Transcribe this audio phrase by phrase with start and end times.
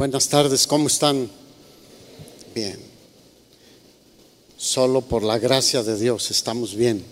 [0.00, 1.28] Buenas tardes, ¿cómo están?
[2.54, 2.78] Bien.
[4.56, 7.04] Solo por la gracia de Dios estamos bien.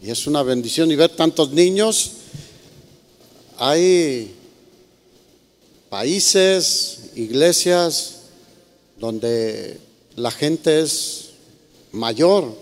[0.00, 2.12] Y es una bendición y ver tantos niños.
[3.58, 4.32] Hay
[5.90, 8.18] países, iglesias
[9.00, 9.80] donde
[10.14, 11.30] la gente es
[11.90, 12.54] mayor,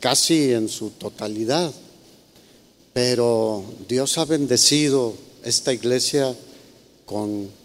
[0.00, 1.70] casi en su totalidad.
[2.94, 5.12] Pero Dios ha bendecido
[5.44, 6.34] esta iglesia
[7.04, 7.57] con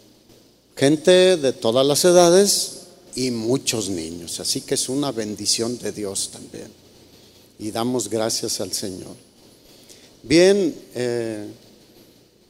[0.75, 2.71] gente de todas las edades
[3.15, 4.39] y muchos niños.
[4.39, 6.71] Así que es una bendición de Dios también.
[7.59, 9.15] Y damos gracias al Señor.
[10.23, 11.47] Bien, eh,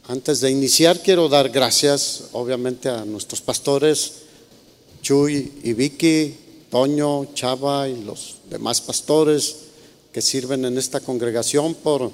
[0.08, 4.14] antes de iniciar quiero dar gracias obviamente a nuestros pastores,
[5.02, 6.36] Chuy y Vicky,
[6.70, 9.56] Toño, Chava y los demás pastores
[10.12, 12.12] que sirven en esta congregación por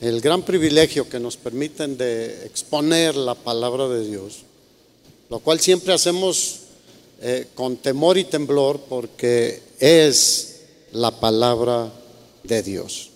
[0.00, 4.44] el gran privilegio que nos permiten de exponer la palabra de Dios,
[5.30, 6.60] lo cual siempre hacemos
[7.20, 10.60] eh, con temor y temblor porque es
[10.92, 11.92] la palabra
[12.44, 13.10] de Dios.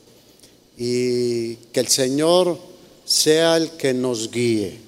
[0.76, 2.58] Y que el Señor
[3.04, 4.78] sea el que nos guíe.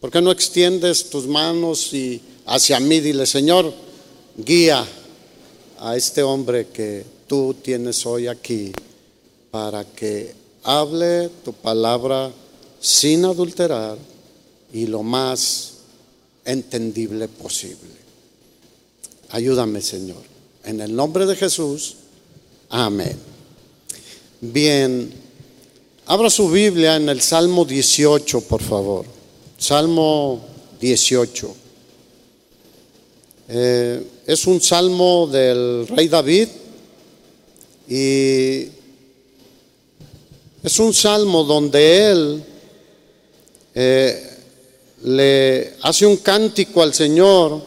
[0.00, 3.72] ¿Por qué no extiendes tus manos y hacia mí dile, Señor,
[4.36, 4.86] guía
[5.80, 8.72] a este hombre que tú tienes hoy aquí
[9.50, 12.30] para que hable tu palabra
[12.80, 13.98] sin adulterar
[14.72, 15.77] y lo más
[16.48, 17.98] entendible posible.
[19.30, 20.22] Ayúdame, Señor.
[20.64, 21.96] En el nombre de Jesús,
[22.70, 23.16] amén.
[24.40, 25.12] Bien,
[26.06, 29.04] abra su Biblia en el Salmo 18, por favor.
[29.58, 30.40] Salmo
[30.80, 31.54] 18.
[33.50, 36.48] Eh, es un salmo del rey David
[37.88, 38.68] y
[40.62, 42.44] es un salmo donde él
[43.74, 44.27] eh,
[45.02, 47.62] le hace un cántico al Señor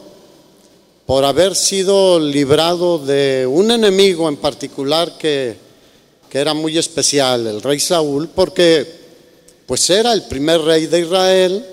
[1.06, 5.56] por haber sido librado de un enemigo en particular que,
[6.28, 8.86] que era muy especial, el rey Saúl, porque
[9.66, 11.66] pues era el primer rey de Israel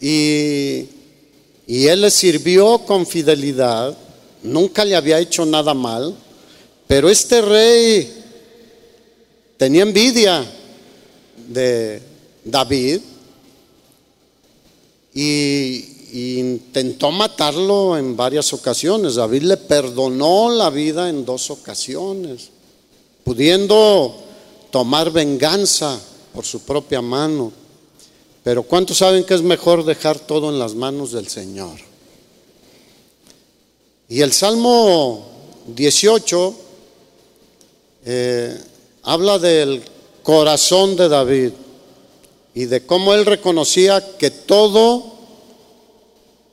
[0.00, 0.88] y,
[1.66, 3.96] y él le sirvió con fidelidad,
[4.42, 6.14] nunca le había hecho nada mal,
[6.86, 8.12] pero este rey
[9.56, 10.44] tenía envidia
[11.48, 12.00] de
[12.44, 13.00] David
[15.14, 19.14] y, intentó matarlo en varias ocasiones.
[19.14, 22.50] David le perdonó la vida en dos ocasiones,
[23.22, 24.16] pudiendo
[24.72, 26.00] tomar venganza
[26.34, 27.52] por su propia mano.
[28.42, 31.78] Pero ¿cuántos saben que es mejor dejar todo en las manos del Señor?
[34.08, 35.26] Y el Salmo
[35.68, 36.54] 18
[38.04, 38.60] eh,
[39.02, 39.82] habla del
[40.22, 41.52] corazón de David
[42.54, 45.04] y de cómo él reconocía que todo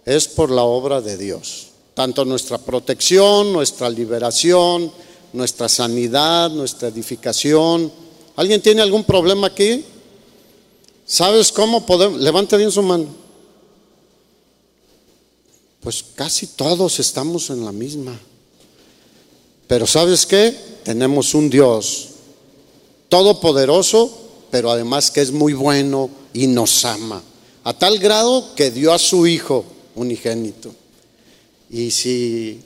[0.05, 1.67] es por la obra de Dios.
[1.93, 4.91] Tanto nuestra protección, nuestra liberación,
[5.33, 7.91] nuestra sanidad, nuestra edificación.
[8.35, 9.83] ¿Alguien tiene algún problema aquí?
[11.05, 12.19] ¿Sabes cómo podemos?
[12.19, 13.07] Levante bien su mano.
[15.81, 18.19] Pues casi todos estamos en la misma.
[19.67, 20.55] Pero ¿sabes qué?
[20.83, 22.09] Tenemos un Dios
[23.09, 27.21] todopoderoso, pero además que es muy bueno y nos ama.
[27.63, 29.65] A tal grado que dio a su Hijo
[29.95, 30.73] unigénito.
[31.69, 32.61] Y si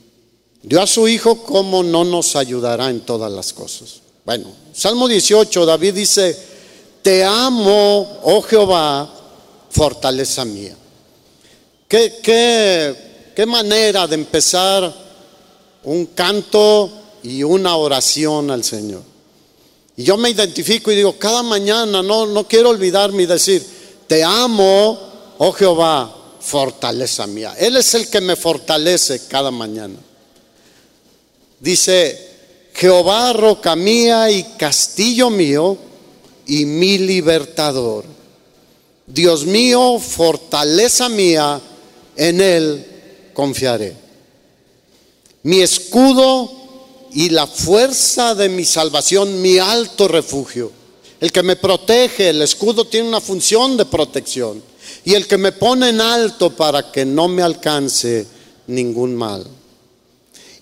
[0.62, 4.02] dio a su Hijo, ¿cómo no nos ayudará en todas las cosas?
[4.26, 6.38] Bueno, Salmo 18, David dice,
[7.02, 9.12] te amo, oh Jehová,
[9.70, 10.76] fortaleza mía.
[11.88, 14.94] ¿Qué, qué, qué manera de empezar
[15.84, 16.92] un canto
[17.24, 19.11] y una oración al Señor?
[19.98, 23.66] Y yo me identifico y digo, cada mañana no, no quiero olvidarme y decir,
[24.08, 24.98] te amo,
[25.38, 27.56] oh Jehová, fortaleza mía.
[27.58, 29.96] Él es el que me fortalece cada mañana.
[31.60, 32.30] Dice,
[32.74, 35.78] Jehová, roca mía y castillo mío
[36.48, 38.06] y mi libertador.
[39.06, 41.62] Dios mío, fortaleza mía,
[42.16, 42.86] en Él
[43.34, 43.96] confiaré.
[45.44, 46.61] Mi escudo
[47.14, 50.72] y la fuerza de mi salvación, mi alto refugio.
[51.20, 54.64] El que me protege, el escudo tiene una función de protección
[55.04, 58.26] y el que me pone en alto para que no me alcance
[58.68, 59.46] ningún mal.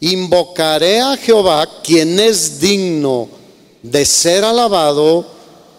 [0.01, 3.29] Invocaré a Jehová, quien es digno
[3.83, 5.25] de ser alabado,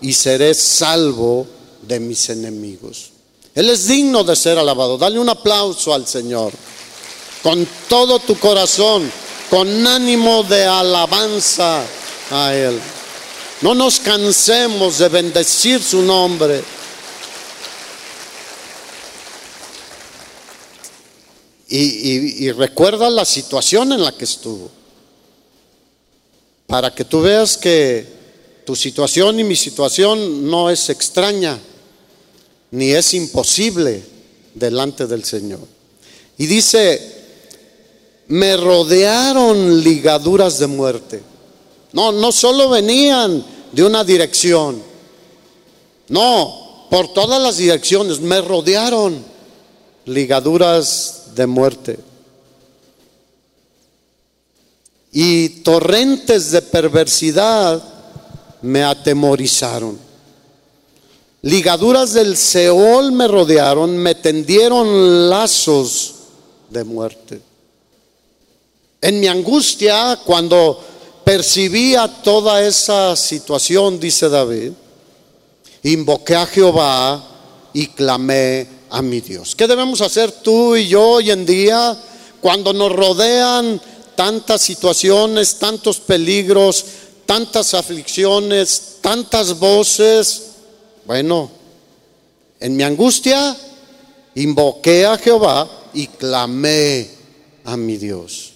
[0.00, 1.46] y seré salvo
[1.82, 3.10] de mis enemigos.
[3.54, 4.96] Él es digno de ser alabado.
[4.96, 6.52] Dale un aplauso al Señor.
[7.42, 9.10] Con todo tu corazón,
[9.50, 11.84] con ánimo de alabanza
[12.30, 12.80] a Él.
[13.60, 16.62] No nos cansemos de bendecir su nombre.
[21.72, 24.68] y, recuerda la situación en la que estuvo.
[26.66, 28.06] Para que tú veas que
[28.66, 31.58] tu situación y mi situación no es extraña,
[32.72, 34.02] ni es imposible
[34.54, 35.60] delante del Señor.
[36.38, 37.19] Y dice,
[38.30, 41.20] me rodearon ligaduras de muerte.
[41.92, 44.80] No, no solo venían de una dirección,
[46.08, 49.24] no, por todas las direcciones me rodearon
[50.04, 51.98] ligaduras de muerte.
[55.12, 57.82] Y torrentes de perversidad
[58.62, 59.98] me atemorizaron.
[61.42, 66.14] Ligaduras del Seol me rodearon, me tendieron lazos
[66.68, 67.49] de muerte.
[69.00, 70.78] En mi angustia, cuando
[71.24, 74.72] percibía toda esa situación, dice David,
[75.84, 77.24] invoqué a Jehová
[77.72, 79.54] y clamé a mi Dios.
[79.54, 81.96] ¿Qué debemos hacer tú y yo hoy en día
[82.40, 83.80] cuando nos rodean
[84.14, 86.84] tantas situaciones, tantos peligros,
[87.24, 90.42] tantas aflicciones, tantas voces?
[91.06, 91.50] Bueno,
[92.58, 93.56] en mi angustia
[94.34, 97.08] invoqué a Jehová y clamé
[97.64, 98.49] a mi Dios.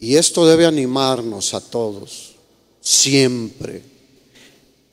[0.00, 2.34] Y esto debe animarnos a todos,
[2.80, 3.82] siempre.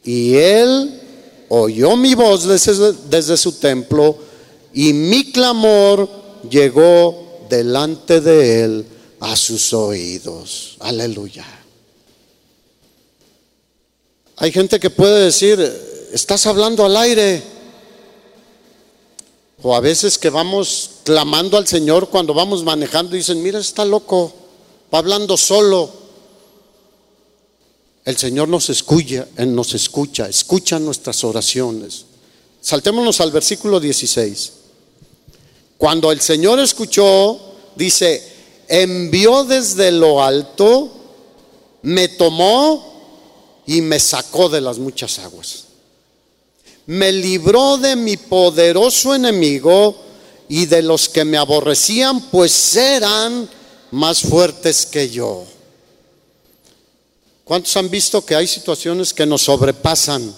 [0.04, 1.02] Y Él
[1.56, 4.18] oyó mi voz desde, su templo
[4.74, 6.10] y mi clamor
[6.50, 8.86] llegó delante de él
[9.20, 10.78] a sus oídos.
[10.80, 11.46] Aleluya.
[14.38, 15.60] Hay gente que puede decir,
[16.12, 17.44] estás hablando al aire.
[19.62, 23.86] O a veces que vamos clamando al Señor cuando vamos manejando y dicen, mira, está
[23.86, 24.34] loco,
[24.94, 25.90] va hablando solo.
[28.06, 32.06] El Señor nos escucha, nos escucha, escucha nuestras oraciones.
[32.62, 34.54] Saltémonos al versículo 16.
[35.78, 37.40] Cuando el Señor escuchó,
[37.76, 38.22] dice,
[38.68, 40.92] envió desde lo alto,
[41.82, 45.66] me tomó y me sacó de las muchas aguas.
[46.86, 49.96] Me libró de mi poderoso enemigo
[50.50, 53.50] y de los que me aborrecían, pues eran
[53.94, 55.44] más fuertes que yo.
[57.44, 60.34] ¿Cuántos han visto que hay situaciones que nos sobrepasan?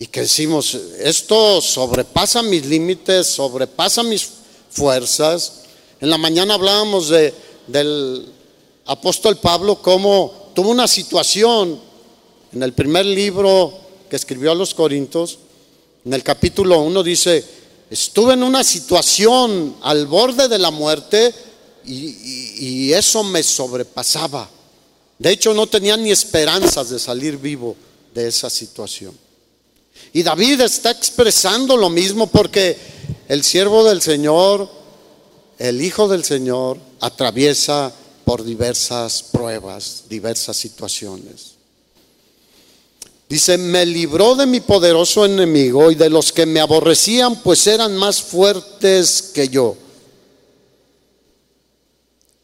[0.00, 4.28] Y que decimos, esto sobrepasa mis límites, sobrepasa mis
[4.70, 5.60] fuerzas.
[6.00, 7.32] En la mañana hablábamos de,
[7.68, 8.26] del
[8.86, 11.80] apóstol Pablo como tuvo una situación
[12.52, 13.72] en el primer libro
[14.10, 15.38] que escribió a los Corintios,
[16.04, 17.44] en el capítulo 1 dice,
[17.88, 21.32] estuve en una situación al borde de la muerte
[21.88, 24.48] y eso me sobrepasaba.
[25.18, 27.76] De hecho, no tenía ni esperanzas de salir vivo
[28.14, 29.16] de esa situación.
[30.12, 32.76] Y David está expresando lo mismo porque
[33.28, 34.68] el siervo del Señor,
[35.58, 37.92] el Hijo del Señor, atraviesa
[38.24, 41.52] por diversas pruebas, diversas situaciones.
[43.28, 47.94] Dice, me libró de mi poderoso enemigo y de los que me aborrecían, pues eran
[47.96, 49.76] más fuertes que yo.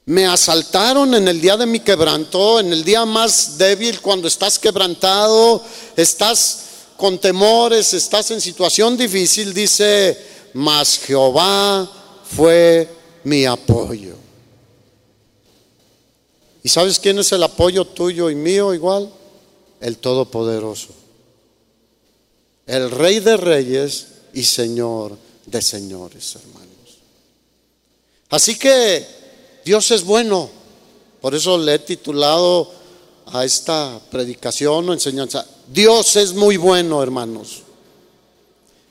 [0.06, 4.58] Me asaltaron en el día de mi quebranto, en el día más débil, cuando estás
[4.58, 5.64] quebrantado,
[5.96, 6.64] estás
[6.98, 10.18] con temores, estás en situación difícil, dice,
[10.52, 11.90] mas Jehová
[12.36, 12.88] fue
[13.24, 14.14] mi apoyo.
[16.62, 19.10] ¿Y sabes quién es el apoyo tuyo y mío igual?
[19.80, 20.88] El Todopoderoso.
[22.66, 26.98] El Rey de Reyes y Señor de Señores, hermanos.
[28.30, 29.23] Así que
[29.64, 30.50] Dios es bueno.
[31.20, 32.70] Por eso le he titulado
[33.26, 37.62] a esta predicación o enseñanza, Dios es muy bueno, hermanos.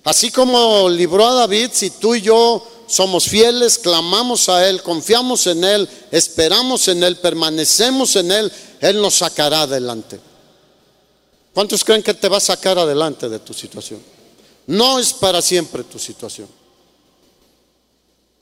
[0.04, 5.48] Así como libró a David, si tú y yo somos fieles, clamamos a Él, confiamos
[5.48, 8.52] en Él, esperamos en Él, permanecemos en Él,
[8.82, 10.20] Él nos sacará adelante.
[11.54, 14.02] ¿Cuántos creen que te va a sacar adelante de tu situación?
[14.66, 16.48] No es para siempre tu situación.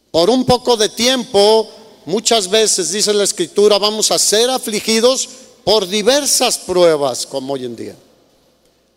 [0.09, 1.69] Por un poco de tiempo
[2.05, 5.29] muchas veces, dice la escritura, vamos a ser afligidos
[5.63, 7.96] por diversas pruebas, como hoy en día.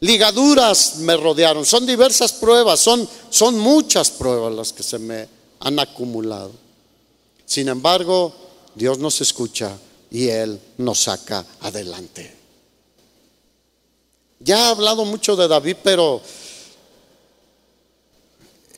[0.00, 5.28] Ligaduras me rodearon, son diversas pruebas, son, son muchas pruebas las que se me
[5.60, 6.52] han acumulado.
[7.46, 8.34] Sin embargo,
[8.74, 9.76] Dios nos escucha
[10.10, 12.34] y Él nos saca adelante.
[14.40, 16.20] Ya he hablado mucho de David, pero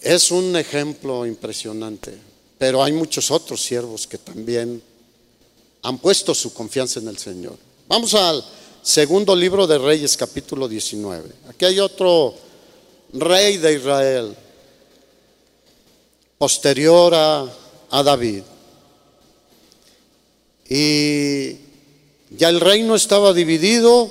[0.00, 2.16] es un ejemplo impresionante.
[2.58, 4.82] Pero hay muchos otros siervos que también
[5.82, 7.56] han puesto su confianza en el Señor.
[7.86, 8.44] Vamos al
[8.82, 11.28] segundo libro de Reyes, capítulo 19.
[11.48, 12.34] Aquí hay otro
[13.12, 14.36] rey de Israel.
[16.38, 18.42] posterior a, David.
[20.68, 21.56] Y
[22.30, 24.10] ya el reino estaba dividido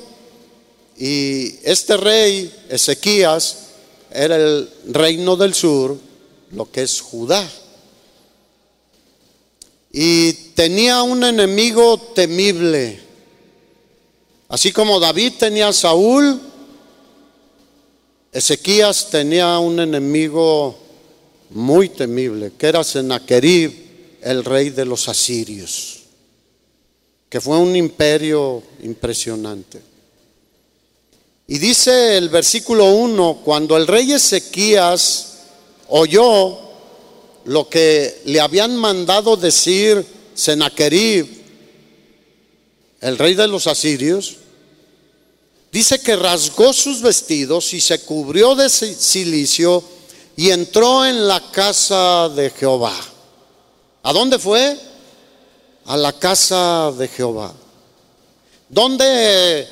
[0.98, 3.58] y este rey, Ezequías,
[4.10, 5.98] era el reino del sur,
[6.52, 7.48] lo que es Judá.
[9.98, 13.00] Y tenía un enemigo temible.
[14.50, 16.42] Así como David tenía a Saúl,
[18.30, 20.78] Ezequías tenía un enemigo
[21.52, 26.02] muy temible, que era Sennacherib, el rey de los asirios,
[27.30, 29.82] que fue un imperio impresionante.
[31.48, 35.38] Y dice el versículo 1, cuando el rey Ezequías
[35.88, 36.65] oyó
[37.46, 41.28] lo que le habían mandado decir Sennacherib,
[43.02, 44.38] el rey de los asirios,
[45.72, 49.84] dice que rasgó sus vestidos y se cubrió de silicio
[50.36, 52.96] y entró en la casa de Jehová.
[54.04, 54.78] ¿A dónde fue?
[55.86, 57.54] A la casa de Jehová.
[58.70, 59.68] ¿Dónde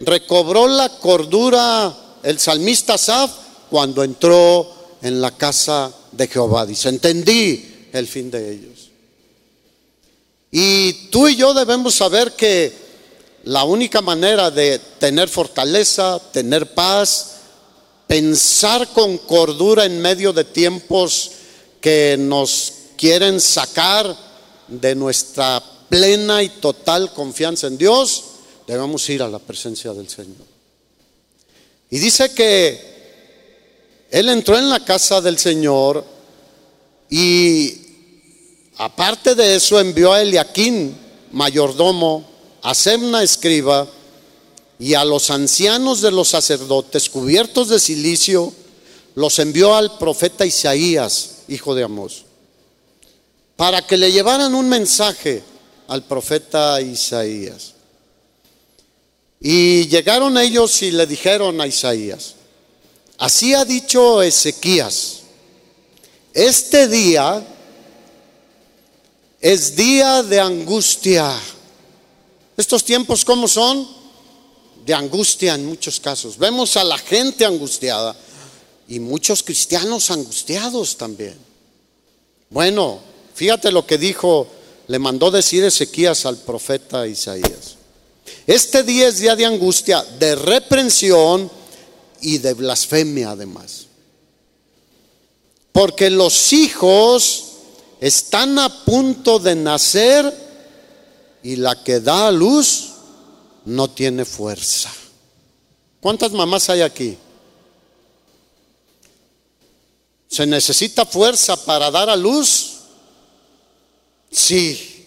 [0.00, 3.32] recobró la cordura el salmista Saf
[3.70, 4.75] cuando entró
[5.06, 6.66] en la casa de Jehová.
[6.66, 8.90] Dice, entendí el fin de ellos.
[10.50, 12.72] Y tú y yo debemos saber que
[13.44, 17.36] la única manera de tener fortaleza, tener paz,
[18.08, 21.30] pensar con cordura en medio de tiempos
[21.80, 24.16] que nos quieren sacar
[24.66, 28.24] de nuestra plena y total confianza en Dios,
[28.66, 30.46] debemos ir a la presencia del Señor.
[31.90, 32.95] Y dice que
[34.10, 36.04] él entró en la casa del Señor
[37.10, 37.74] y
[38.78, 40.96] aparte de eso envió a Eliaquín,
[41.32, 42.24] mayordomo,
[42.62, 43.86] a Semna escriba
[44.78, 48.52] y a los ancianos de los sacerdotes cubiertos de silicio,
[49.14, 52.24] los envió al profeta Isaías, hijo de Amós,
[53.56, 55.42] para que le llevaran un mensaje
[55.88, 57.74] al profeta Isaías.
[59.40, 62.34] Y llegaron ellos y le dijeron a Isaías,
[63.18, 65.20] así ha dicho Ezequías,
[66.32, 67.46] este día
[69.40, 71.34] es día de angustia.
[72.56, 73.88] Estos tiempos, ¿cómo son?
[74.84, 76.36] De angustia en muchos casos.
[76.36, 78.16] Vemos a la gente angustiada
[78.88, 81.36] y muchos cristianos angustiados también.
[82.50, 83.00] Bueno,
[83.34, 84.46] fíjate lo que dijo,
[84.88, 87.76] le mandó decir Ezequías al profeta Isaías.
[88.46, 91.50] Este día es día de angustia, de reprensión
[92.26, 93.86] y de blasfemia además.
[95.70, 97.44] Porque los hijos
[98.00, 100.34] están a punto de nacer
[101.44, 102.88] y la que da a luz
[103.64, 104.92] no tiene fuerza.
[106.00, 107.16] ¿Cuántas mamás hay aquí?
[110.26, 112.72] ¿Se necesita fuerza para dar a luz?
[114.32, 115.06] Sí.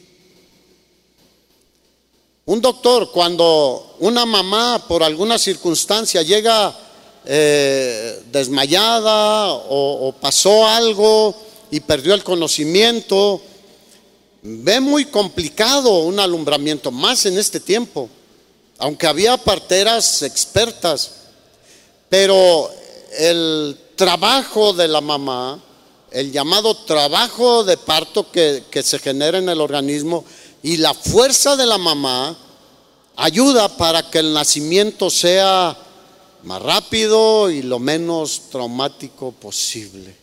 [2.45, 6.85] Un doctor, cuando una mamá por alguna circunstancia llega
[7.25, 11.35] eh, desmayada o, pasó algo
[11.69, 13.41] y perdió el conocimiento,
[14.41, 18.09] ve muy complicado un alumbramiento, más en este tiempo,
[18.77, 21.11] aunque había parteras expertas,
[22.07, 22.71] pero
[23.17, 25.61] el trabajo de la mamá,
[26.11, 30.23] el llamado trabajo de parto que, que se genera en el organismo,
[30.63, 32.35] y la fuerza de la mamá
[33.15, 35.77] ayuda para que el nacimiento sea
[36.43, 40.15] más rápido y lo menos traumático posible.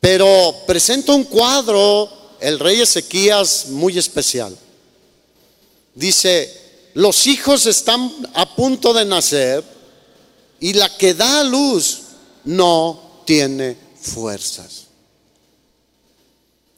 [0.00, 4.56] Pero presenta un cuadro el rey Ezequías muy especial.
[5.94, 9.64] Dice, los hijos están a punto de nacer
[10.60, 12.00] y la que da a luz
[12.44, 14.84] no tiene fuerzas.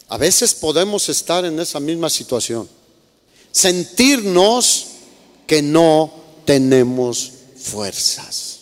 [0.09, 2.69] A veces podemos estar en esa misma situación.
[3.51, 4.87] Sentirnos
[5.47, 8.61] que no tenemos fuerzas.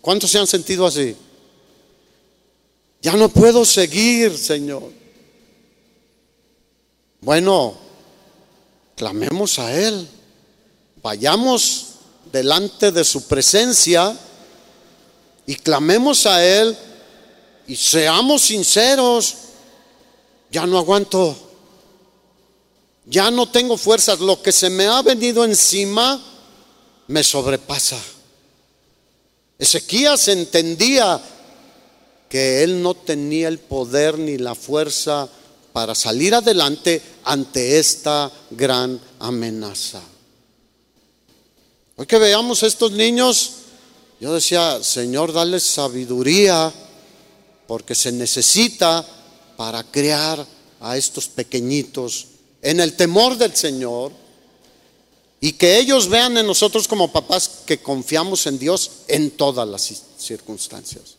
[0.00, 1.14] ¿Cuántos se han sentido así?
[3.02, 4.90] Ya no puedo seguir, Señor.
[7.20, 7.74] Bueno,
[8.96, 10.08] clamemos a Él.
[11.02, 11.86] Vayamos
[12.32, 14.16] delante de su presencia
[15.46, 16.76] y clamemos a Él
[17.68, 19.36] y seamos sinceros
[20.50, 21.36] ya no aguanto,
[23.04, 26.22] ya no tengo fuerzas, lo que se me ha venido encima
[27.08, 27.98] me sobrepasa.
[29.58, 31.20] Ezequías entendía
[32.28, 35.28] que él no tenía el poder ni la fuerza
[35.72, 40.02] para salir adelante ante esta gran amenaza.
[41.96, 43.52] Hoy que veamos estos niños,
[44.20, 46.72] yo decía, Señor, dale sabiduría
[47.66, 49.06] porque se necesita
[49.56, 50.46] para crear
[50.80, 52.26] a estos pequeñitos
[52.60, 54.12] en el temor del Señor
[55.46, 60.02] y que ellos vean en nosotros como papás que confiamos en Dios en todas las
[60.18, 61.18] circunstancias.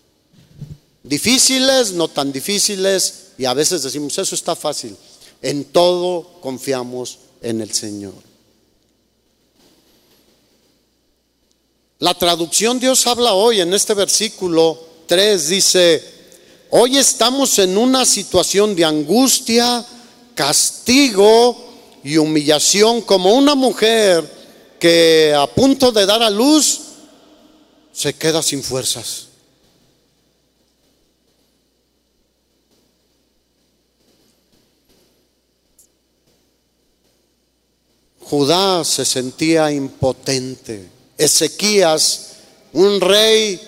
[1.02, 4.98] Difíciles, no tan difíciles, y a veces decimos, eso está fácil.
[5.42, 8.16] En todo confiamos en el Señor.
[12.00, 16.04] La traducción Dios habla hoy en este versículo 3 dice,
[16.72, 19.86] hoy estamos en una situación de angustia,
[20.36, 21.67] castigo
[22.08, 24.24] y humillación como una mujer
[24.80, 26.80] que a punto de dar a luz
[27.92, 29.28] se queda sin fuerzas.
[38.22, 40.88] Judá se sentía impotente.
[41.18, 42.36] Ezequías,
[42.72, 43.60] un rey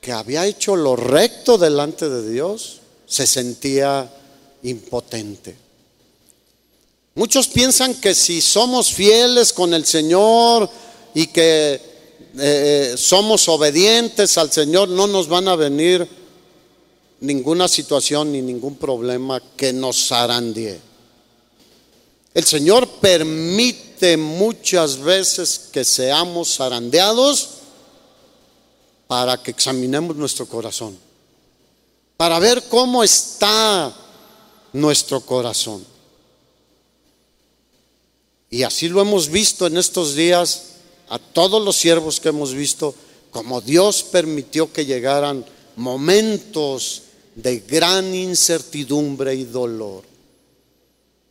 [0.00, 4.10] que había hecho lo recto delante de Dios, se sentía
[4.62, 5.69] impotente.
[7.20, 10.70] Muchos piensan que si somos fieles con el Señor
[11.12, 11.78] y que
[12.38, 16.08] eh, somos obedientes al Señor, no nos van a venir
[17.20, 20.80] ninguna situación ni ningún problema que nos zarandie.
[22.32, 27.48] El Señor permite muchas veces que seamos zarandeados
[29.06, 30.98] para que examinemos nuestro corazón,
[32.16, 33.94] para ver cómo está
[34.72, 35.99] nuestro corazón.
[38.50, 40.64] Y así lo hemos visto en estos días
[41.08, 42.94] a todos los siervos que hemos visto,
[43.30, 45.44] como Dios permitió que llegaran
[45.76, 47.02] momentos
[47.36, 50.02] de gran incertidumbre y dolor.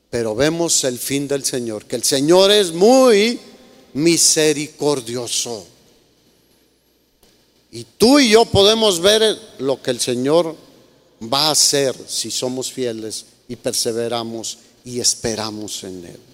[0.09, 3.37] Pero vemos el fin del Señor, que el Señor es muy
[3.93, 5.67] misericordioso.
[7.71, 10.55] Y tú y yo podemos ver lo que el Señor
[11.21, 16.28] va a hacer si somos fieles y perseveramos y esperamos en Él.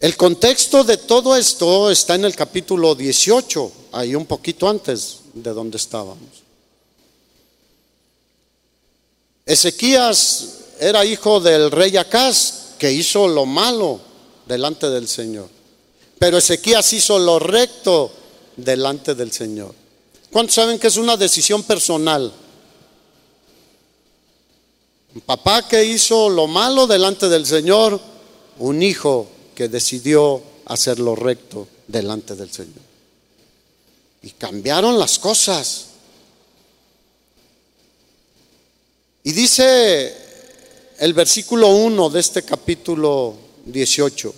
[0.00, 5.52] El contexto de todo esto está en el capítulo 18, ahí un poquito antes de
[5.52, 6.28] donde estábamos.
[9.44, 14.00] Ezequías era hijo del rey Acaz, que hizo lo malo
[14.46, 15.48] delante del Señor.
[16.16, 18.12] Pero Ezequías hizo lo recto
[18.56, 19.74] delante del Señor.
[20.30, 22.32] ¿Cuántos saben que es una decisión personal?
[25.12, 28.00] Un papá que hizo lo malo delante del Señor,
[28.58, 29.26] un hijo
[29.58, 32.78] que decidió hacer lo recto delante del Señor.
[34.22, 35.86] Y cambiaron las cosas.
[39.24, 40.16] Y dice
[41.00, 44.32] el versículo 1 de este capítulo 18.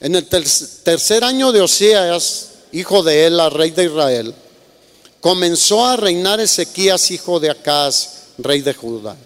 [0.00, 4.34] En el tercer año de Oseas, hijo de Ela, rey de Israel,
[5.20, 9.16] comenzó a reinar Ezequías, hijo de Acaz, rey de Judá.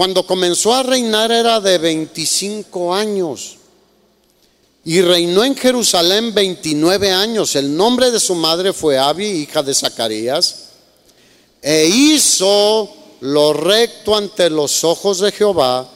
[0.00, 3.56] Cuando comenzó a reinar era de 25 años
[4.82, 7.54] y reinó en Jerusalén 29 años.
[7.54, 10.68] El nombre de su madre fue Abi, hija de Zacarías,
[11.60, 12.88] e hizo
[13.20, 15.86] lo recto ante los ojos de Jehová,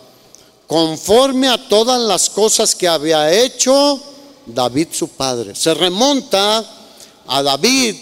[0.67, 3.99] conforme a todas las cosas que había hecho
[4.45, 5.55] David su padre.
[5.55, 6.63] Se remonta
[7.27, 7.97] a David,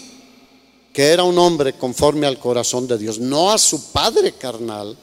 [0.91, 4.97] que era un hombre conforme al corazón de Dios, no a su padre carnal,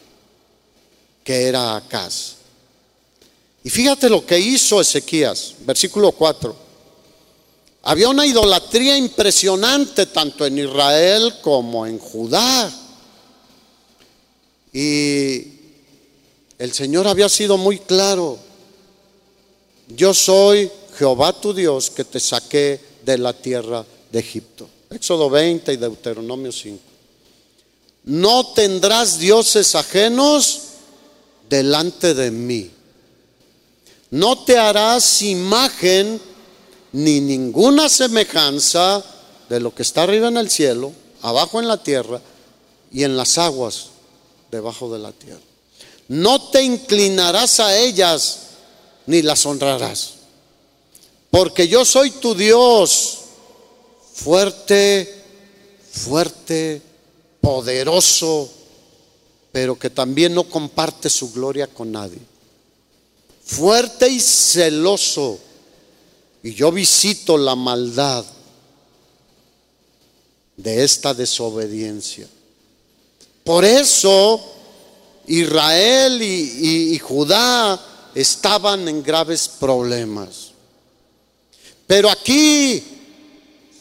[1.31, 2.33] que era Acaz.
[3.63, 6.57] Y fíjate lo que hizo Ezequías, versículo 4.
[7.83, 12.69] Había una idolatría impresionante tanto en Israel como en Judá.
[14.73, 15.45] Y
[16.59, 18.37] el Señor había sido muy claro.
[19.87, 24.69] Yo soy Jehová tu Dios que te saqué de la tierra de Egipto.
[24.91, 26.81] Éxodo 20 y Deuteronomio 5.
[28.07, 30.63] No tendrás dioses ajenos
[31.51, 32.71] delante de mí.
[34.11, 36.21] No te harás imagen
[36.93, 39.05] ni ninguna semejanza
[39.49, 42.21] de lo que está arriba en el cielo, abajo en la tierra
[42.93, 43.89] y en las aguas
[44.51, 45.41] debajo de la tierra.
[46.09, 48.39] No te inclinarás a ellas
[49.07, 50.15] ni las honrarás,
[51.31, 53.19] porque yo soy tu Dios,
[54.15, 55.23] fuerte,
[55.93, 56.83] fuerte,
[57.41, 58.51] poderoso
[59.53, 62.21] pero que también no comparte su gloria con nadie.
[63.45, 65.39] Fuerte y celoso.
[66.43, 68.25] Y yo visito la maldad
[70.57, 72.29] de esta desobediencia.
[73.45, 74.41] Por eso
[75.27, 77.81] Israel y, Judá
[78.15, 80.53] estaban en graves problemas.
[81.87, 82.83] Pero aquí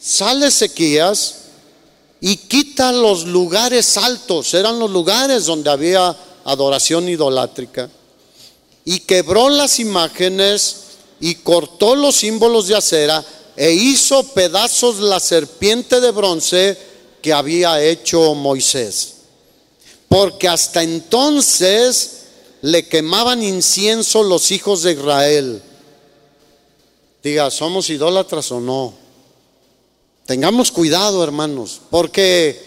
[0.01, 1.35] sale Ezequías
[2.21, 7.89] y quita los lugares altos, eran los lugares donde había adoración idolátrica,
[8.85, 10.75] y quebró las imágenes
[11.19, 13.23] y cortó los símbolos de acera
[13.55, 16.77] e hizo pedazos la serpiente de bronce
[17.21, 19.15] que había hecho Moisés.
[20.07, 22.19] Porque hasta entonces
[22.61, 25.61] le quemaban incienso los hijos de Israel.
[27.21, 28.93] Diga, ¿somos idólatras o no?
[30.29, 32.61] Tengamos cuidado, hermanos, porque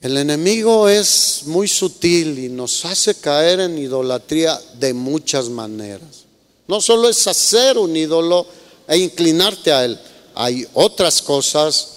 [0.00, 6.24] el enemigo es muy sutil y nos hace caer en idolatría de muchas maneras.
[6.66, 8.44] No solo es hacer un ídolo
[8.88, 9.96] e inclinarte a él,
[10.34, 11.90] hay otras cosas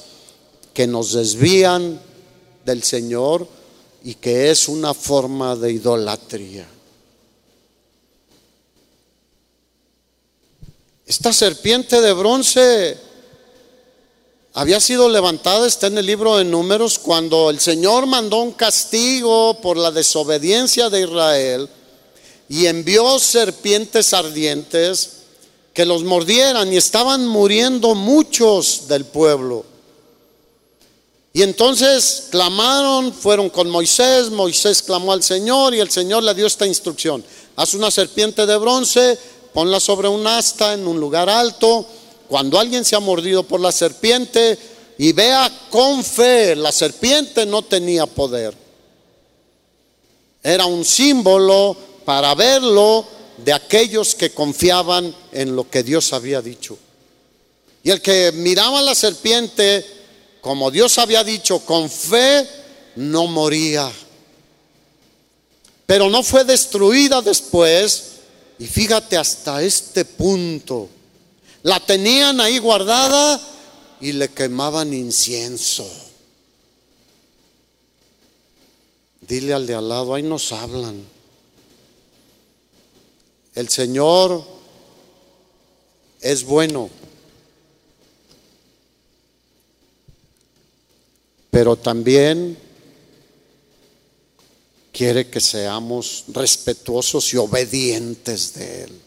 [0.76, 2.00] que nos desvían
[2.64, 3.48] del Señor
[4.04, 6.68] y que es una forma de idolatría.
[11.08, 13.11] Esta serpiente de bronce
[14.54, 19.58] había sido levantada, está en el libro de números, cuando el Señor mandó un castigo
[19.62, 21.70] por la desobediencia de Israel
[22.50, 25.12] y envió serpientes ardientes
[25.74, 29.64] que los mordieran y estaban muriendo muchos del pueblo.
[31.32, 36.46] Y entonces clamaron, fueron con Moisés, Moisés clamó al Señor y el Señor le dio
[36.46, 37.24] esta instrucción.
[37.56, 39.18] Haz una serpiente de bronce,
[39.54, 41.88] ponla sobre un asta en un lugar alto
[42.32, 44.58] cuando alguien se ha mordido por la serpiente
[44.98, 48.56] y vea con fe, la serpiente no tenía poder.
[50.42, 56.78] Era un símbolo para verlo de aquellos que confiaban en lo que Dios había dicho.
[57.84, 59.86] Y el que miraba la serpiente,
[60.40, 62.48] como Dios había dicho, con fe,
[62.96, 63.92] no moría.
[65.86, 68.04] Pero no fue destruida después.
[68.58, 70.88] Y fíjate hasta este punto
[71.64, 73.40] la tenían ahí guardada
[74.00, 75.88] y le quemaban incienso.
[79.22, 81.06] Dile al de al lado, ahí nos hablan.
[83.54, 84.44] El Señor
[86.20, 86.90] es bueno,
[91.50, 92.58] pero también
[94.92, 99.01] quiere que seamos respetuosos y obedientes de Él.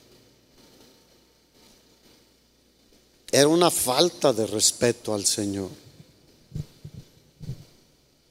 [3.35, 5.69] Era una falta de respeto al Señor.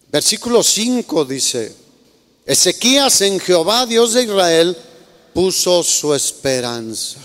[0.10, 1.76] Versículo 5 dice,
[2.46, 4.78] Ezequías en Jehová, Dios de Israel,
[5.34, 7.20] puso su esperanza.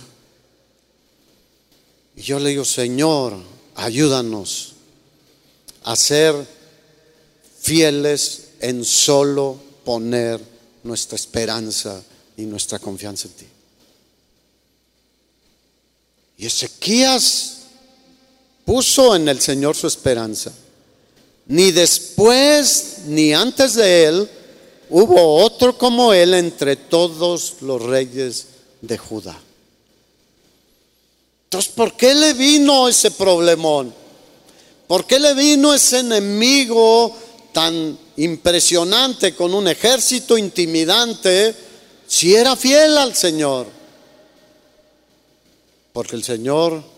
[2.17, 3.37] Y yo le digo, Señor,
[3.77, 4.73] ayúdanos
[5.85, 6.35] a ser
[7.61, 10.41] fieles en solo poner
[10.83, 12.03] nuestra esperanza
[12.37, 13.47] y nuestra confianza en ti.
[16.39, 17.58] Y Ezequías
[18.69, 20.53] puso en el Señor su esperanza.
[21.47, 24.29] Ni después ni antes de él
[24.91, 28.49] hubo otro como él entre todos los reyes
[28.83, 29.41] de Judá.
[31.45, 33.95] Entonces, ¿por qué le vino ese problemón?
[34.87, 37.17] ¿Por qué le vino ese enemigo
[37.55, 41.55] tan impresionante con un ejército intimidante
[42.07, 43.67] si era fiel al Señor?
[45.95, 46.98] Porque el Señor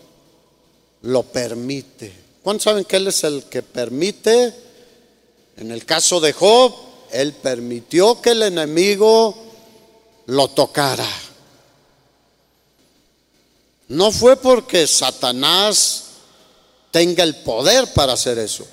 [1.03, 2.13] lo permite.
[2.43, 4.53] ¿Cuántos saben que Él es el que permite?
[5.57, 6.73] En el caso de Job,
[7.11, 9.35] Él permitió que el enemigo
[10.27, 11.07] lo tocara.
[13.89, 16.03] No fue porque Satanás
[16.91, 18.65] tenga el poder para hacer eso.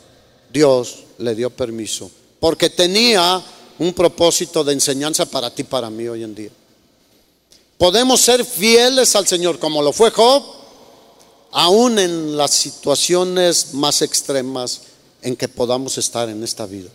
[0.50, 2.10] Dios le dio permiso.
[2.40, 3.42] Porque tenía
[3.78, 6.50] un propósito de enseñanza para ti, para mí hoy en día.
[7.76, 10.42] Podemos ser fieles al Señor como lo fue Job
[11.50, 14.82] aún en las situaciones más extremas
[15.22, 16.90] en que podamos estar en esta vida.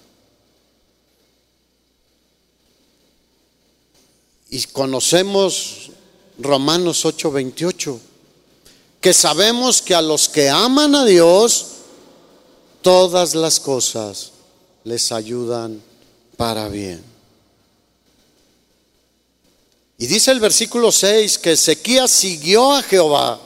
[4.49, 5.89] Y conocemos
[6.37, 7.99] Romanos 8:28,
[9.01, 11.65] que sabemos que a los que aman a Dios,
[12.81, 14.31] todas las cosas
[14.83, 15.81] les ayudan
[16.37, 17.03] para bien.
[19.97, 23.39] Y dice el versículo 6 que Ezequías siguió a Jehová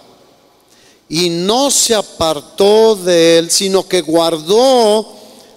[1.10, 5.08] y no se apartó de él, sino que guardó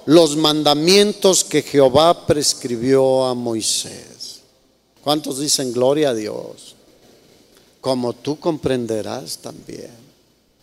[0.07, 4.41] los mandamientos que Jehová prescribió a Moisés.
[5.03, 6.77] ¿Cuántos dicen gloria a Dios?
[7.81, 9.91] Como tú comprenderás también,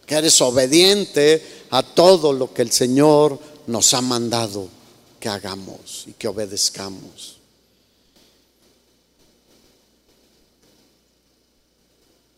[0.06, 4.70] que eres obediente a todo lo que el Señor nos ha mandado
[5.20, 7.38] que hagamos y que obedezcamos.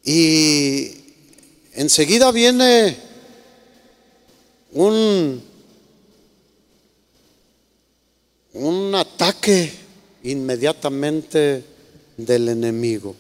[0.04, 0.99] Y
[1.80, 2.94] Enseguida viene
[4.74, 5.42] un,
[8.52, 9.72] un ataque
[10.24, 11.64] inmediatamente
[12.18, 13.16] del enemigo.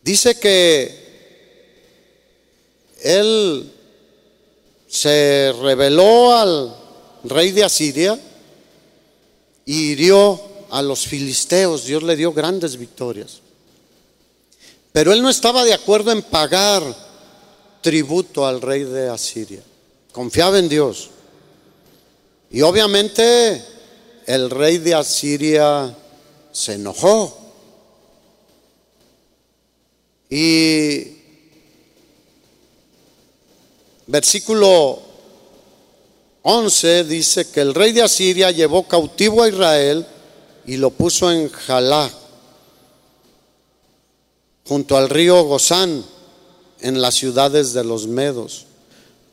[0.00, 0.94] Dice que
[3.02, 3.70] él
[4.88, 6.74] se reveló al
[7.24, 8.18] rey de Asiria
[9.66, 11.84] y hirió a los filisteos.
[11.84, 13.42] Dios le dio grandes victorias.
[14.96, 16.82] Pero él no estaba de acuerdo en pagar
[17.82, 19.60] tributo al rey de Asiria.
[20.10, 21.10] Confiaba en Dios.
[22.50, 23.62] Y obviamente
[24.24, 25.94] el rey de Asiria
[26.50, 27.36] se enojó.
[30.30, 31.08] Y
[34.06, 35.02] versículo
[36.40, 40.06] 11 dice que el rey de Asiria llevó cautivo a Israel
[40.64, 42.10] y lo puso en Jalá,
[44.66, 46.04] junto al río Gozán,
[46.80, 48.66] en las ciudades de los Medos,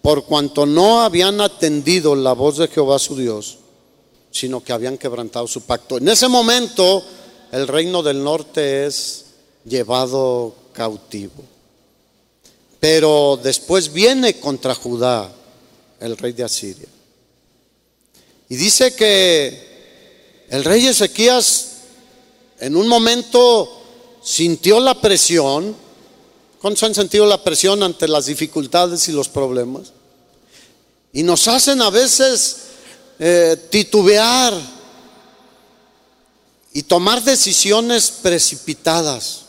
[0.01, 3.57] por cuanto no habían atendido la voz de Jehová su Dios,
[4.31, 5.97] sino que habían quebrantado su pacto.
[5.97, 7.03] En ese momento
[7.51, 9.25] el reino del norte es
[9.65, 11.43] llevado cautivo.
[12.79, 15.31] Pero después viene contra Judá
[15.99, 16.87] el rey de Asiria.
[18.49, 21.69] Y dice que el rey Ezequías
[22.59, 23.82] en un momento
[24.23, 25.75] sintió la presión.
[26.61, 29.91] ¿Cuántos han sentido la presión ante las dificultades y los problemas?
[31.11, 32.57] Y nos hacen a veces
[33.19, 34.53] eh, titubear
[36.71, 39.41] y tomar decisiones precipitadas.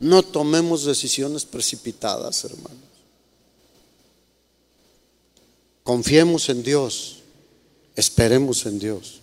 [0.00, 2.78] No tomemos decisiones precipitadas, hermanos.
[5.82, 7.18] Confiemos en Dios,
[7.94, 9.19] esperemos en Dios.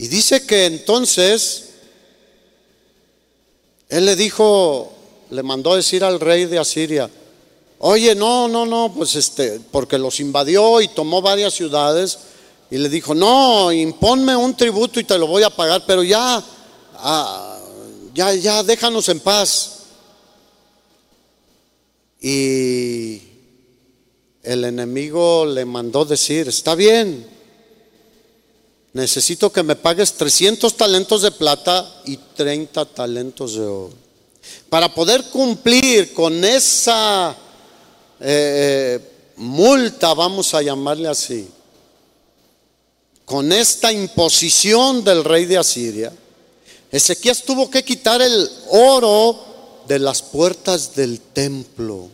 [0.00, 1.72] Y dice que entonces
[3.90, 4.90] él le dijo,
[5.28, 7.10] le mandó decir al rey de Asiria,
[7.80, 12.18] oye, no, no, no, pues este, porque los invadió y tomó varias ciudades
[12.70, 16.42] y le dijo, no, imponme un tributo y te lo voy a pagar, pero ya,
[16.94, 17.58] ah,
[18.14, 19.80] ya, ya, déjanos en paz.
[22.22, 23.20] Y
[24.42, 27.39] el enemigo le mandó decir, está bien,
[28.92, 33.94] necesito que me pagues 300 talentos de plata y 30 talentos de oro.
[34.68, 37.36] Para poder cumplir con esa
[38.20, 38.98] eh,
[39.36, 41.48] multa, vamos a llamarle así,
[43.24, 46.12] con esta imposición del rey de Asiria,
[46.90, 49.38] Ezequías tuvo que quitar el oro
[49.86, 52.08] de las puertas del templo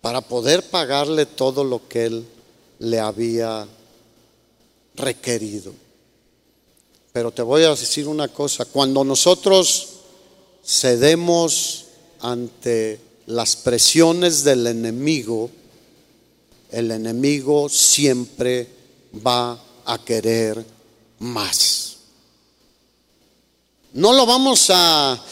[0.00, 2.26] para poder pagarle todo lo que él
[2.78, 3.66] le había
[4.94, 5.72] requerido.
[7.12, 9.88] Pero te voy a decir una cosa, cuando nosotros
[10.64, 11.84] cedemos
[12.20, 15.50] ante las presiones del enemigo,
[16.70, 18.68] el enemigo siempre
[19.24, 20.64] va a querer
[21.20, 21.96] más.
[23.92, 25.22] No lo vamos a...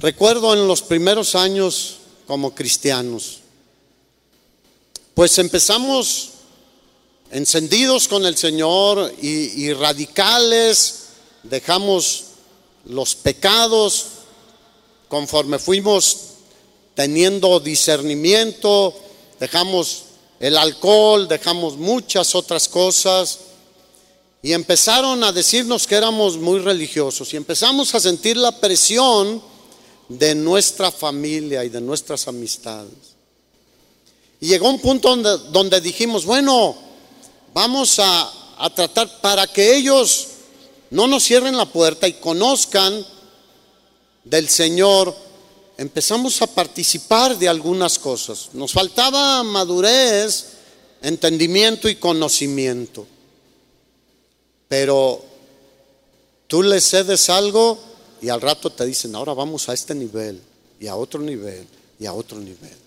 [0.00, 3.38] Recuerdo en los primeros años como cristianos,
[5.14, 6.33] pues empezamos
[7.30, 11.00] encendidos con el Señor y, radicales,
[11.42, 12.24] dejamos
[12.86, 14.06] los pecados
[15.08, 16.18] conforme fuimos
[16.94, 18.94] teniendo discernimiento,
[19.40, 20.02] dejamos
[20.40, 23.38] el alcohol, dejamos muchas otras cosas
[24.42, 29.42] y empezaron a decirnos que éramos muy religiosos y empezamos a sentir la presión
[30.08, 33.14] de nuestra familia y de nuestras amistades.
[34.40, 36.76] Y llegó un punto donde, donde dijimos, bueno,
[37.54, 40.26] vamos a, a tratar para que ellos
[40.90, 43.04] no nos cierren la puerta y conozcan
[44.24, 45.14] del Señor,
[45.76, 48.50] empezamos a participar de algunas cosas.
[48.52, 50.48] Nos faltaba madurez,
[51.02, 53.06] entendimiento y conocimiento.
[54.68, 55.22] Pero
[56.46, 57.78] tú le cedes algo
[58.20, 60.40] y al rato te dicen, ahora vamos a este nivel
[60.80, 61.66] y a otro nivel
[61.98, 62.83] y a otro nivel.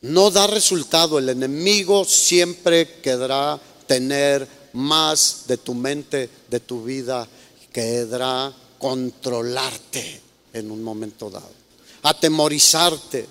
[0.00, 7.26] No da resultado, el enemigo siempre quedará tener más de tu mente, de tu vida,
[7.72, 10.20] quedará controlarte
[10.52, 11.50] en un momento dado,
[12.02, 13.26] atemorizarte.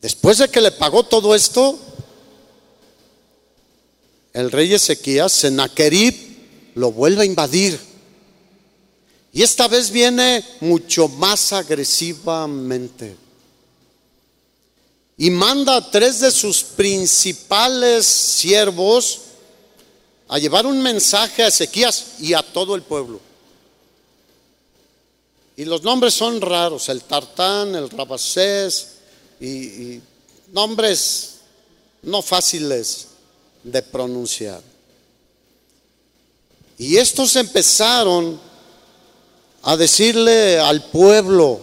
[0.00, 1.78] Después de que le pagó todo esto,
[4.34, 6.14] el rey Ezequías, Sennacherib
[6.74, 7.93] lo vuelve a invadir.
[9.34, 13.16] Y esta vez viene mucho más agresivamente.
[15.18, 19.22] Y manda a tres de sus principales siervos
[20.28, 23.20] a llevar un mensaje a Ezequías y a todo el pueblo.
[25.56, 28.98] Y los nombres son raros, el Tartán, el Rabasés,
[29.40, 30.02] y, y
[30.52, 31.38] nombres
[32.02, 33.08] no fáciles
[33.64, 34.62] de pronunciar.
[36.78, 38.53] Y estos empezaron
[39.64, 41.60] a decirle al pueblo,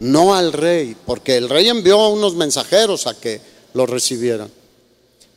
[0.00, 3.40] no al rey, porque el rey envió a unos mensajeros a que
[3.74, 4.50] lo recibieran.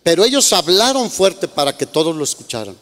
[0.02, 2.76] Pero ellos hablaron fuerte para que todos lo escucharan.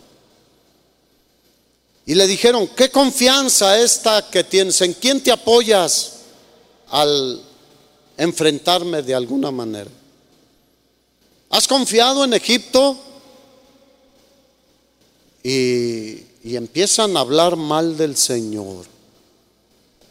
[2.05, 4.79] Y le dijeron, ¿qué confianza esta que tienes?
[4.81, 6.13] ¿En quién te apoyas
[6.89, 7.41] al
[8.17, 9.89] enfrentarme de alguna manera?
[11.49, 12.97] ¿Has confiado en Egipto?
[15.43, 18.96] Y, y empiezan a hablar mal del Señor.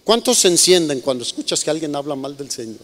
[0.06, 2.78] ¿Cuántos se encienden cuando escuchas que alguien habla mal del Señor?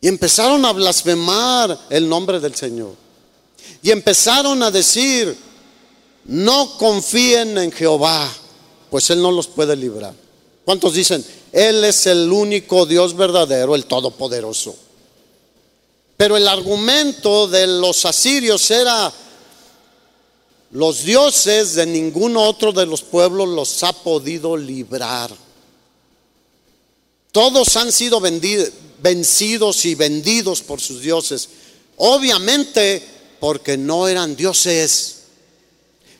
[0.00, 2.94] Y empezaron a blasfemar el nombre del Señor.
[3.82, 5.36] Y empezaron a decir,
[6.26, 8.32] no confíen en Jehová,
[8.88, 10.14] pues Él no los puede librar.
[10.64, 14.76] ¿Cuántos dicen, Él es el único Dios verdadero, el Todopoderoso?
[16.16, 19.12] Pero el argumento de los asirios era,
[20.70, 25.30] los dioses de ningún otro de los pueblos los ha podido librar.
[27.32, 31.48] Todos han sido vencidos y vendidos por sus dioses.
[31.98, 33.02] Obviamente
[33.40, 35.16] porque no eran dioses.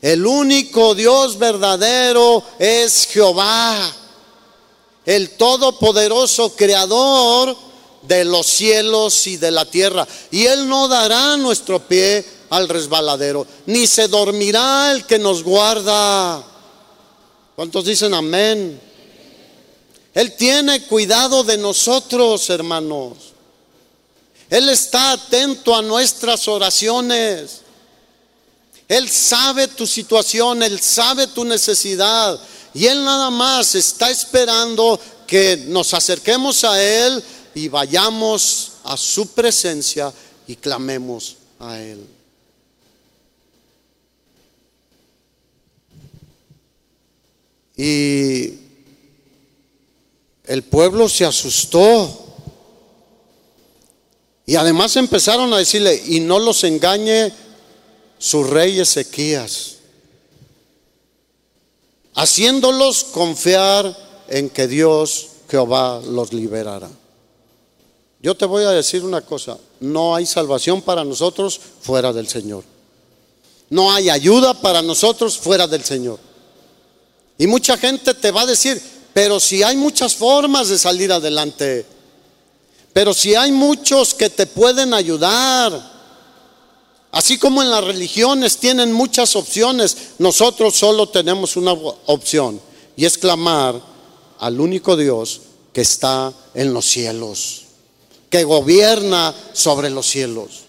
[0.03, 3.95] El único Dios verdadero es Jehová,
[5.07, 7.57] el todopoderoso creador
[8.03, 10.07] de los cielos y de la tierra.
[10.31, 16.45] Y Él no dará nuestro pie al resbaladero, ni se dormirá el que nos guarda.
[17.55, 18.81] ¿Cuántos dicen amén?
[20.15, 23.19] Él tiene cuidado de nosotros, hermanos.
[24.49, 27.61] Él está atento a nuestras oraciones.
[28.89, 32.39] Él sabe tu situación, Él sabe tu necesidad.
[32.73, 37.23] Y Él nada más está esperando que nos acerquemos a Él
[37.55, 40.13] y vayamos a su presencia
[40.47, 42.16] y clamemos a Él.
[47.77, 48.55] Y
[50.45, 52.25] el pueblo se asustó.
[54.47, 57.33] Y además empezaron a decirle, y no los engañe
[58.19, 59.77] su rey Ezequías,
[62.15, 63.97] haciéndolos confiar
[64.29, 66.89] en que Dios Jehová los liberará.
[68.21, 72.65] Yo te voy a decir una cosa, no hay salvación para nosotros fuera del Señor.
[73.69, 76.19] No hay ayuda para nosotros fuera del Señor.
[77.39, 78.81] Y mucha gente te va a decir,
[79.13, 81.87] pero si hay muchas formas de salir adelante,
[82.93, 85.93] pero si hay muchos que te pueden ayudar,
[87.13, 92.61] así como en las religiones tienen muchas opciones, nosotros solo tenemos una opción
[92.97, 93.81] y es clamar
[94.39, 95.41] al único Dios
[95.73, 97.67] que está en los cielos
[98.31, 100.66] que gobierna sobre los cielos.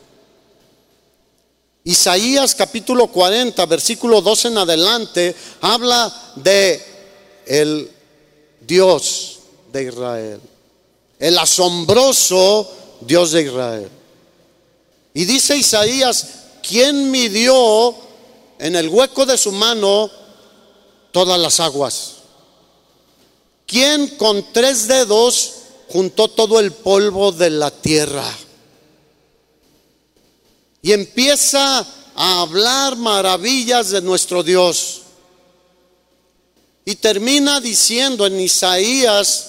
[1.88, 6.84] Isaías capítulo 40, versículo 12 en adelante, habla de
[7.46, 7.90] el
[8.60, 9.40] Dios
[9.72, 10.42] de Israel,
[11.18, 12.70] el asombroso
[13.00, 13.90] Dios de Israel.
[15.14, 16.28] Y dice Isaías,
[16.62, 17.96] ¿quién midió
[18.60, 20.12] en el hueco de su mano
[21.12, 22.16] todas las aguas?
[23.66, 25.54] ¿Quién con tres dedos
[25.90, 28.24] juntó todo el polvo de la tierra.
[30.82, 31.86] Y empieza
[32.16, 35.02] a hablar maravillas de nuestro Dios.
[36.86, 39.48] Y termina diciendo en Isaías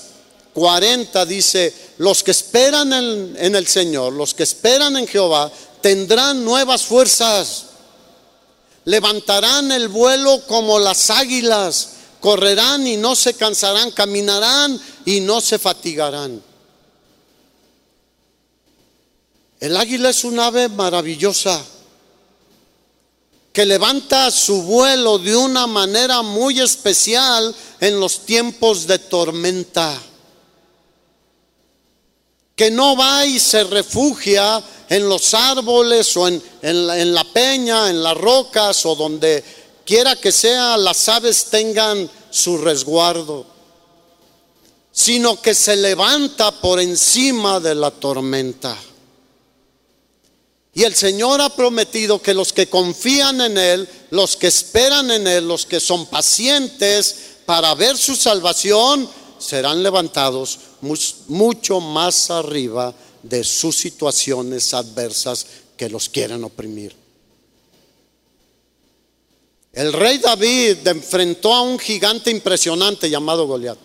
[0.54, 6.44] 40, dice, los que esperan en, en, el Señor, los que esperan en Jehová, tendrán
[6.44, 7.64] nuevas fuerzas.
[8.84, 15.58] Levantarán el vuelo como las águilas correrán y no se cansarán, caminarán y no se
[15.58, 16.42] fatigarán.
[19.60, 21.64] El águila es un ave maravillosa
[23.52, 30.00] que levanta su vuelo de una manera muy especial en los tiempos de tormenta.
[32.54, 38.00] Que no va y se refugia en los árboles o en, en la peña, en
[38.00, 39.42] las rocas o donde
[39.84, 43.44] quiera que sea, las aves tengan su resguardo,
[44.92, 48.76] sino que se levanta por encima de la tormenta.
[50.78, 55.26] Y el Señor ha prometido que los que confían en Él, los que esperan en
[55.26, 57.16] Él, los que son pacientes
[57.46, 59.10] para ver su salvación,
[59.40, 60.60] serán levantados
[61.26, 66.94] mucho más arriba de sus situaciones adversas que los quieren oprimir.
[69.72, 73.78] El rey David enfrentó a un gigante impresionante llamado Goliat.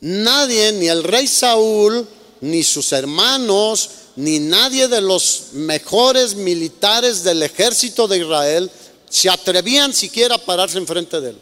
[0.00, 2.08] Nadie, ni el rey Saúl,
[2.40, 8.70] ni sus hermanos, ni nadie de los mejores militares del ejército de Israel
[9.08, 11.38] se atrevían siquiera a pararse enfrente de él.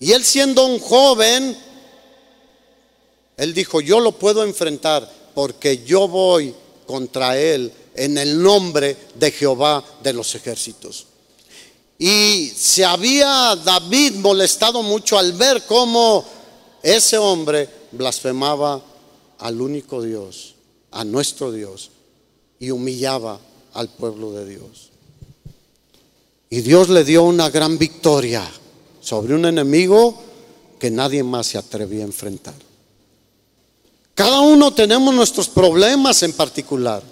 [0.00, 1.56] Y él siendo un joven,
[3.36, 6.54] él dijo, yo lo puedo enfrentar porque yo voy
[6.86, 11.06] contra él en el nombre de Jehová de los ejércitos.
[11.98, 16.24] Y se había David molestado mucho al ver cómo
[16.82, 18.82] ese hombre blasfemaba
[19.38, 20.51] al único Dios,
[20.92, 21.90] a nuestro Dios,
[22.58, 23.40] y humillaba
[23.74, 24.90] al pueblo de Dios.
[26.50, 28.48] Y Dios le dio una gran victoria
[29.00, 30.22] sobre un enemigo
[30.78, 32.54] que nadie más se atrevía a enfrentar.
[34.14, 37.02] Cada uno tenemos nuestros problemas en particular,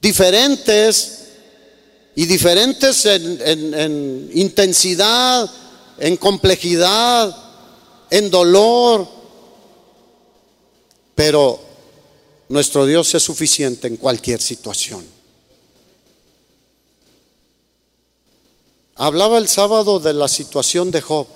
[0.00, 1.20] diferentes
[2.14, 5.50] y diferentes en, intensidad,
[5.98, 7.36] en complejidad,
[8.10, 9.08] en dolor,
[11.14, 11.69] pero
[12.50, 15.06] nuestro Dios es suficiente en cualquier situación.
[18.96, 21.26] Hablaba el sábado de la situación de Job.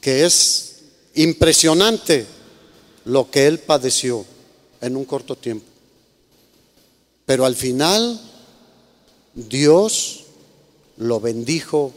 [0.00, 0.82] que es
[1.14, 2.26] impresionante
[3.06, 4.26] lo que él padeció
[4.82, 5.64] en un corto tiempo.
[7.24, 8.20] Pero al final
[9.32, 10.24] Dios
[10.98, 11.94] lo bendijo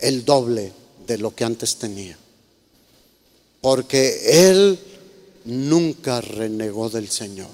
[0.00, 0.72] el doble
[1.06, 2.18] de lo que antes tenía.
[3.66, 4.78] Porque él
[5.46, 7.50] nunca renegó del Señor.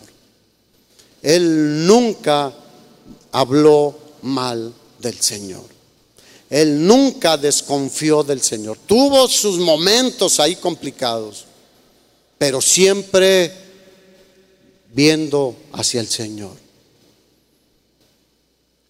[1.23, 2.53] Él nunca
[3.31, 5.65] habló mal del Señor.
[6.51, 8.77] Él nunca desconfió del Señor.
[8.85, 11.47] Tuvo sus momentos ahí complicados,
[12.37, 13.51] pero siempre
[14.93, 16.59] viendo hacia el Señor.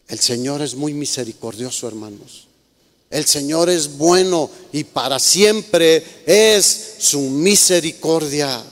[0.09, 2.49] El Señor es muy misericordioso, hermanos.
[3.13, 8.63] El Señor es bueno y para siempre es su misericordia.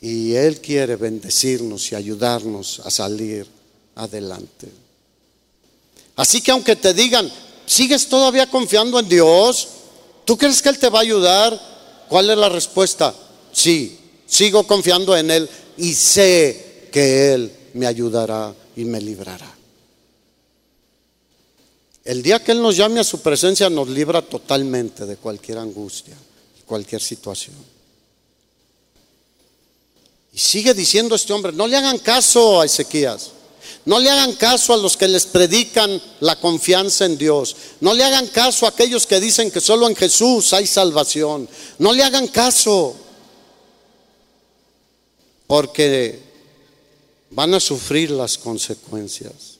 [0.00, 3.44] Y Él quiere bendecirnos y ayudarnos a salir
[3.96, 4.68] adelante.
[6.14, 7.28] Así que aunque te digan,
[7.66, 9.68] ¿sigues todavía confiando en Dios?
[10.24, 11.60] ¿Tú crees que Él te va a ayudar?
[12.08, 13.12] ¿Cuál es la respuesta?
[13.52, 19.51] Sí, sigo confiando en Él y sé que Él me ayudará y me librará.
[22.04, 26.16] El día que Él nos llame a su presencia nos libra totalmente de cualquier angustia,
[26.66, 27.54] cualquier situación.
[30.32, 33.30] Y sigue diciendo este hombre, no le hagan caso a Ezequías.
[33.84, 37.56] No le hagan caso a los que les predican la confianza en Dios.
[37.80, 41.48] No le hagan caso a aquellos que dicen que solo en Jesús hay salvación.
[41.78, 42.96] No le hagan caso.
[45.46, 46.20] Porque
[47.30, 49.58] van a sufrir las consecuencias.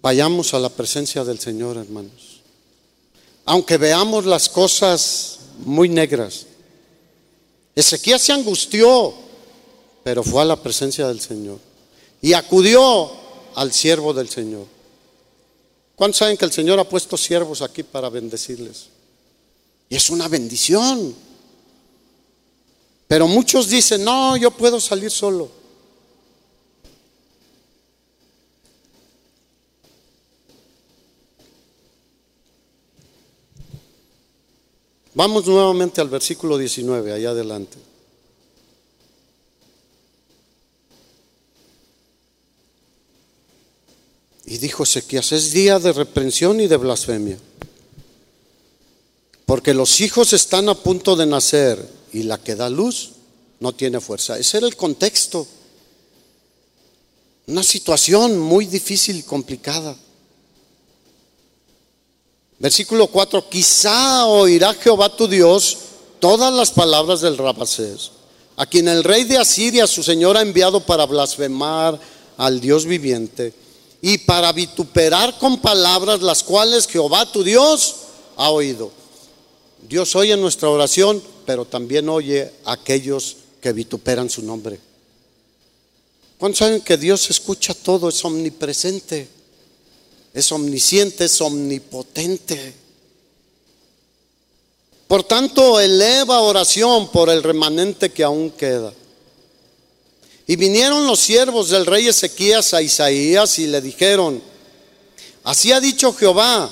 [0.00, 2.40] Vayamos a la presencia del Señor, hermanos.
[3.44, 6.46] Aunque veamos las cosas muy negras.
[7.74, 9.14] Ezequiel se angustió,
[10.04, 11.58] pero fue a la presencia del Señor
[12.20, 13.10] y acudió
[13.54, 14.66] al siervo del Señor.
[15.94, 18.86] ¿Cuántos saben que el Señor ha puesto siervos aquí para bendecirles?
[19.88, 21.14] Y es una bendición.
[23.08, 25.57] Pero muchos dicen, no, yo puedo salir solo.
[35.18, 37.76] Vamos nuevamente al versículo 19, allá adelante.
[44.46, 47.36] Y dijo Ezequías, es día de reprensión y de blasfemia,
[49.44, 53.14] porque los hijos están a punto de nacer y la que da luz
[53.58, 54.38] no tiene fuerza.
[54.38, 55.48] Ese era el contexto.
[57.48, 59.96] Una situación muy difícil y complicada.
[62.58, 65.78] Versículo 4, quizá oirá Jehová tu Dios
[66.18, 68.10] todas las palabras del Rabasés,
[68.56, 71.98] a quien el rey de Asiria, su señor, ha enviado para blasfemar
[72.36, 73.54] al Dios viviente
[74.02, 77.94] y para vituperar con palabras las cuales Jehová tu Dios
[78.36, 78.90] ha oído.
[79.88, 84.80] Dios oye nuestra oración, pero también oye a aquellos que vituperan su nombre.
[86.38, 89.28] ¿Cuántos saben que Dios escucha todo, es omnipresente?
[90.34, 92.74] Es omnisciente, es omnipotente.
[95.06, 98.92] Por tanto, eleva oración por el remanente que aún queda.
[100.46, 104.42] Y vinieron los siervos del rey Ezequías a Isaías y le dijeron,
[105.44, 106.70] así ha dicho Jehová,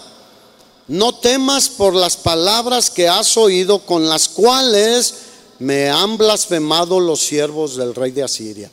[0.89, 5.15] no temas por las palabras que has oído con las cuales
[5.59, 8.71] me han blasfemado los siervos del rey de Asiria.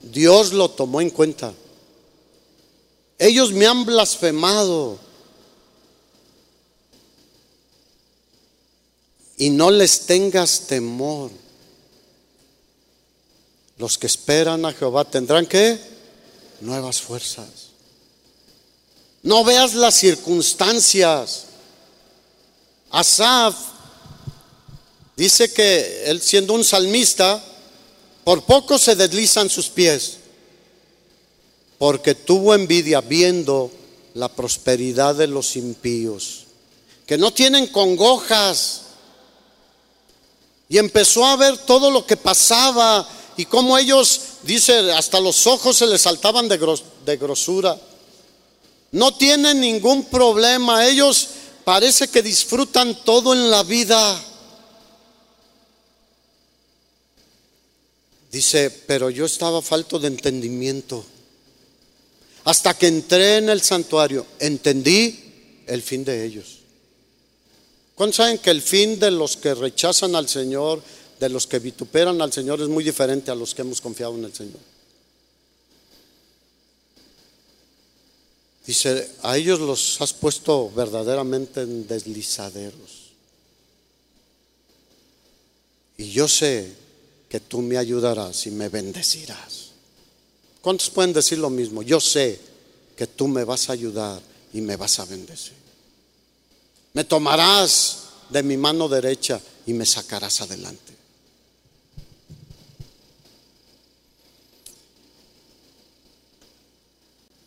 [0.00, 1.52] Dios lo tomó en cuenta.
[3.18, 4.98] Ellos me han blasfemado.
[9.38, 11.30] Y no les tengas temor.
[13.78, 15.78] Los que esperan a Jehová tendrán que
[16.60, 17.68] nuevas fuerzas.
[19.22, 21.46] No veas las circunstancias.
[22.90, 23.56] Asaf
[25.16, 27.42] dice que él siendo un salmista,
[28.24, 30.15] por poco se deslizan sus pies,
[31.78, 33.70] porque tuvo envidia viendo
[34.14, 36.44] la prosperidad de los impíos,
[37.06, 38.82] que no tienen congojas.
[40.68, 45.76] Y empezó a ver todo lo que pasaba y cómo ellos, dice, hasta los ojos
[45.76, 46.58] se les saltaban de,
[47.04, 47.78] de grosura.
[48.92, 50.86] No tienen ningún problema.
[50.86, 51.28] Ellos
[51.64, 54.24] parece que disfrutan todo en la vida.
[58.32, 61.04] Dice, pero yo estaba falto de entendimiento.
[62.46, 66.60] Hasta que entré en el santuario, entendí el fin de ellos.
[67.96, 70.80] ¿Cuántos saben que el fin de los que rechazan al Señor,
[71.18, 74.26] de los que vituperan al Señor, es muy diferente a los que hemos confiado en
[74.26, 74.60] el Señor?
[78.64, 83.10] Dice, a ellos los has puesto verdaderamente en deslizaderos.
[85.96, 86.72] Y yo sé
[87.28, 89.65] que tú me ayudarás y me bendecirás.
[90.66, 91.80] ¿Cuántos pueden decir lo mismo?
[91.84, 92.40] Yo sé
[92.96, 94.20] que tú me vas a ayudar
[94.52, 95.54] y me vas a bendecir.
[96.92, 97.98] Me tomarás
[98.30, 100.92] de mi mano derecha y me sacarás adelante.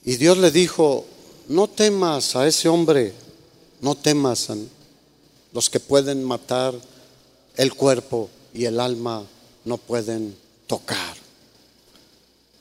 [0.05, 1.05] Y Dios le dijo,
[1.49, 3.13] no temas a ese hombre,
[3.81, 4.55] no temas a
[5.51, 6.73] los que pueden matar
[7.57, 9.25] el cuerpo y el alma
[9.65, 11.28] no pueden tocar.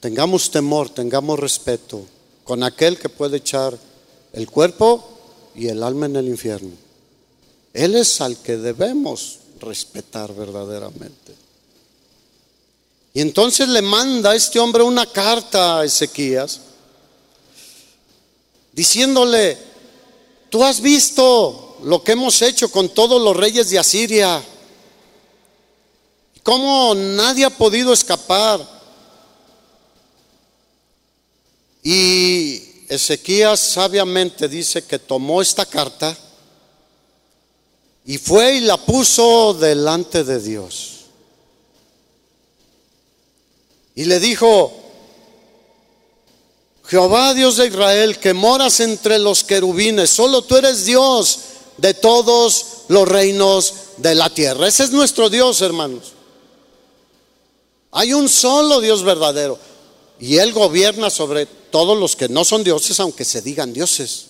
[0.01, 2.05] Tengamos temor, tengamos respeto
[2.45, 3.77] con aquel que puede echar
[4.33, 5.07] el cuerpo
[5.55, 6.71] y el alma en el infierno.
[7.75, 11.35] Él es al que debemos respetar verdaderamente.
[13.15, 16.61] Y entonces le manda a este hombre una carta a Ezequías
[18.73, 19.59] diciéndole,
[20.51, 24.41] tú has visto lo que hemos hecho con todos los reyes de Asiria,
[26.45, 28.78] cómo nadie ha podido escapar.
[31.83, 36.17] Y Ezequías sabiamente dice que tomó esta carta
[38.05, 40.95] y fue y la puso delante de Dios.
[43.95, 44.73] Y le dijo,
[46.87, 51.41] Jehová Dios de Israel, que moras entre los querubines, solo tú eres Dios
[51.77, 54.67] de todos los reinos de la tierra.
[54.67, 56.13] Ese es nuestro Dios, hermanos.
[57.91, 59.59] Hay un solo Dios verdadero.
[60.21, 64.27] Y Él gobierna sobre todos los que no son dioses, aunque se digan dioses.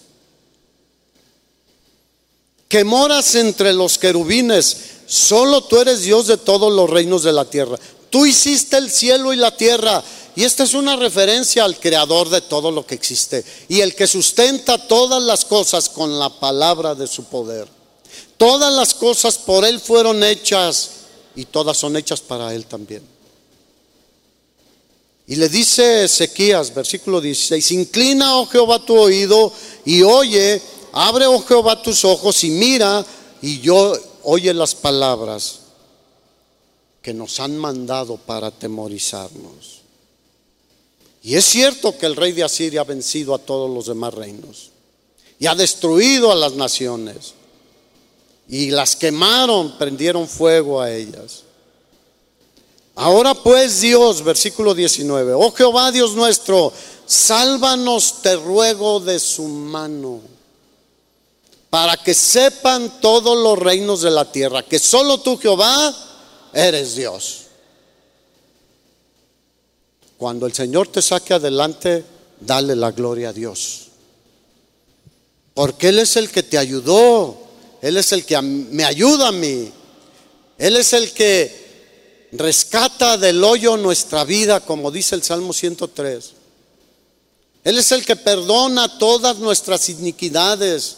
[2.69, 4.77] Que moras entre los querubines,
[5.07, 7.79] solo tú eres Dios de todos los reinos de la tierra.
[8.11, 10.03] Tú hiciste el cielo y la tierra
[10.39, 14.07] y esta es una referencia al creador de todo lo que existe y el que
[14.07, 17.67] sustenta todas las cosas con la palabra de su poder.
[18.37, 20.91] Todas las cosas por Él fueron hechas
[21.35, 23.03] y todas son hechas para Él también.
[25.29, 29.53] Y le dice Ezequías, versículo 16, inclina, oh Jehová, tu oído
[29.85, 30.61] y oye,
[30.93, 33.05] abre, oh Jehová, tus ojos y mira
[33.43, 35.61] y yo oye las palabras
[37.03, 39.83] que nos han mandado para atemorizarnos.
[41.23, 44.71] Y es cierto que el rey de Asiria ha vencido a todos los demás reinos
[45.39, 47.35] y ha destruido a las naciones
[48.49, 51.43] y las quemaron, prendieron fuego a ellas.
[53.01, 56.73] Ahora pues Dios, versículo 19, oh Jehová Dios nuestro,
[57.07, 60.21] sálvanos, te ruego, de su mano,
[61.71, 65.95] para que sepan todos los reinos de la tierra, que solo tú Jehová
[66.53, 67.43] eres Dios.
[70.17, 72.05] Cuando el Señor te saque adelante,
[72.41, 73.91] dale la gloria a Dios.
[75.55, 77.39] Porque Él es el que te ayudó.
[77.81, 79.71] Él es el que me ayuda a mí.
[80.59, 81.68] Él es el que
[82.33, 86.33] rescata del hoyo nuestra vida, como dice el Salmo 103.
[87.65, 90.97] Él es el que perdona todas nuestras iniquidades,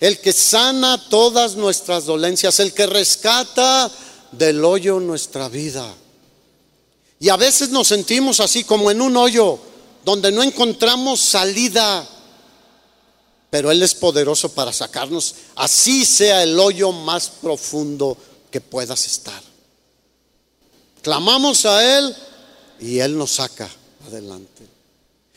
[0.00, 3.90] el que sana todas nuestras dolencias, el que rescata
[4.32, 5.94] del hoyo nuestra vida.
[7.20, 9.58] Y a veces nos sentimos así como en un hoyo
[10.04, 12.08] donde no encontramos salida.
[13.50, 18.16] pero Él es poderoso para sacarnos, así sea el hoyo más profundo
[18.50, 19.51] que puedas estar.
[21.02, 22.16] Clamamos a Él
[22.80, 23.68] y Él nos saca
[24.06, 24.66] adelante.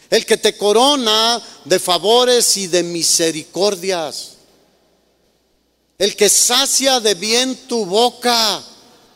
[0.10, 4.34] El que te corona de favores y de misericordias.
[5.98, 8.62] El que sacia de bien tu boca,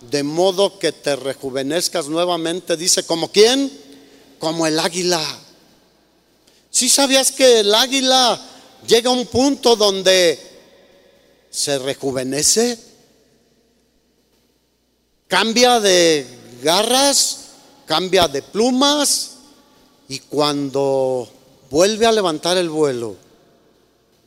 [0.09, 3.71] de modo que te rejuvenezcas nuevamente, dice, ¿como quién?
[4.39, 5.23] Como el águila.
[6.71, 8.39] Si sabías que el águila
[8.87, 10.39] llega a un punto donde
[11.49, 12.77] se rejuvenece?
[15.27, 17.45] Cambia de garras,
[17.86, 19.32] cambia de plumas
[20.07, 21.32] y cuando
[21.70, 23.16] vuelve a levantar el vuelo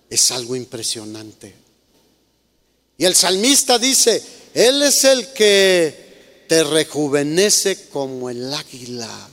[0.09, 1.55] es algo impresionante.
[2.99, 4.23] Y el salmista dice,
[4.55, 9.29] Él es el que te rejuvenece como el águila.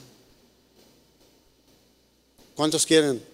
[2.56, 3.29] ¿Cuántos quieren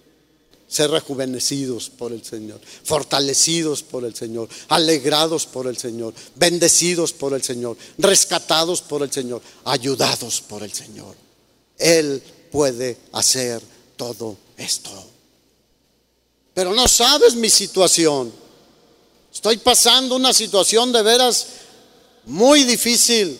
[0.76, 7.34] ser rejuvenecidos por el Señor, fortalecidos por el Señor, alegrados por el Señor, bendecidos por
[7.34, 11.16] el Señor, rescatados por el Señor, ayudados por el Señor.
[11.78, 12.22] Él
[12.52, 13.62] puede hacer
[13.96, 14.92] todo esto.
[16.54, 18.34] Pero no sabes mi situación.
[19.34, 21.48] Estoy pasando una situación de veras
[22.26, 23.40] muy difícil.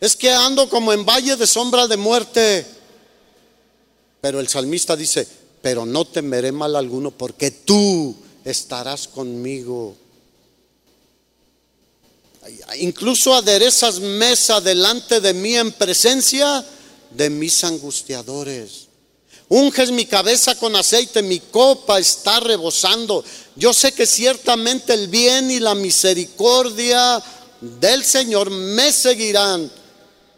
[0.00, 2.64] Es que ando como en valle de sombra de muerte.
[4.20, 9.96] Pero el salmista dice, pero no temeré mal alguno porque tú estarás conmigo.
[12.80, 16.62] Incluso aderezas mesa delante de mí en presencia
[17.12, 18.88] de mis angustiadores.
[19.48, 23.24] Unges mi cabeza con aceite, mi copa está rebosando.
[23.56, 27.22] Yo sé que ciertamente el bien y la misericordia
[27.80, 29.72] del Señor me seguirán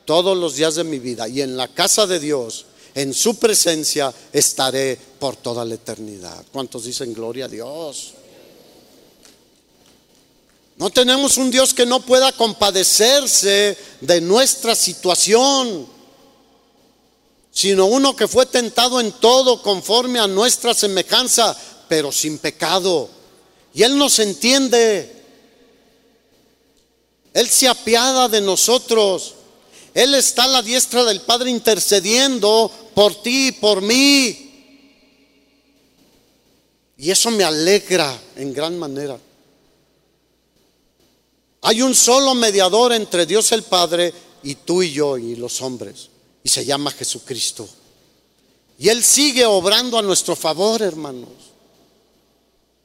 [0.05, 1.29] todos los días de mi vida.
[1.29, 2.66] Y en la casa de Dios
[2.97, 6.47] en su presencia estaré por toda la eternidad.
[6.51, 8.15] ¿Cuántos dicen gloria a Dios?
[10.79, 15.87] No tenemos un Dios que no pueda compadecerse de nuestra situación,
[17.53, 21.55] sino uno que fue tentado en todo conforme a nuestra semejanza,
[21.89, 23.11] pero sin pecado.
[23.75, 25.23] Y Él nos entiende.
[27.35, 29.35] Él se apiada de nosotros.
[29.93, 34.55] Él está a la diestra del Padre intercediendo por ti, por mí.
[36.97, 39.21] Y eso me alegra en gran manera.
[41.61, 46.09] Hay un solo mediador entre Dios el Padre y tú y yo y los hombres.
[46.43, 47.69] Y se llama Jesucristo.
[48.79, 51.29] Y Él sigue obrando a nuestro favor, hermanos.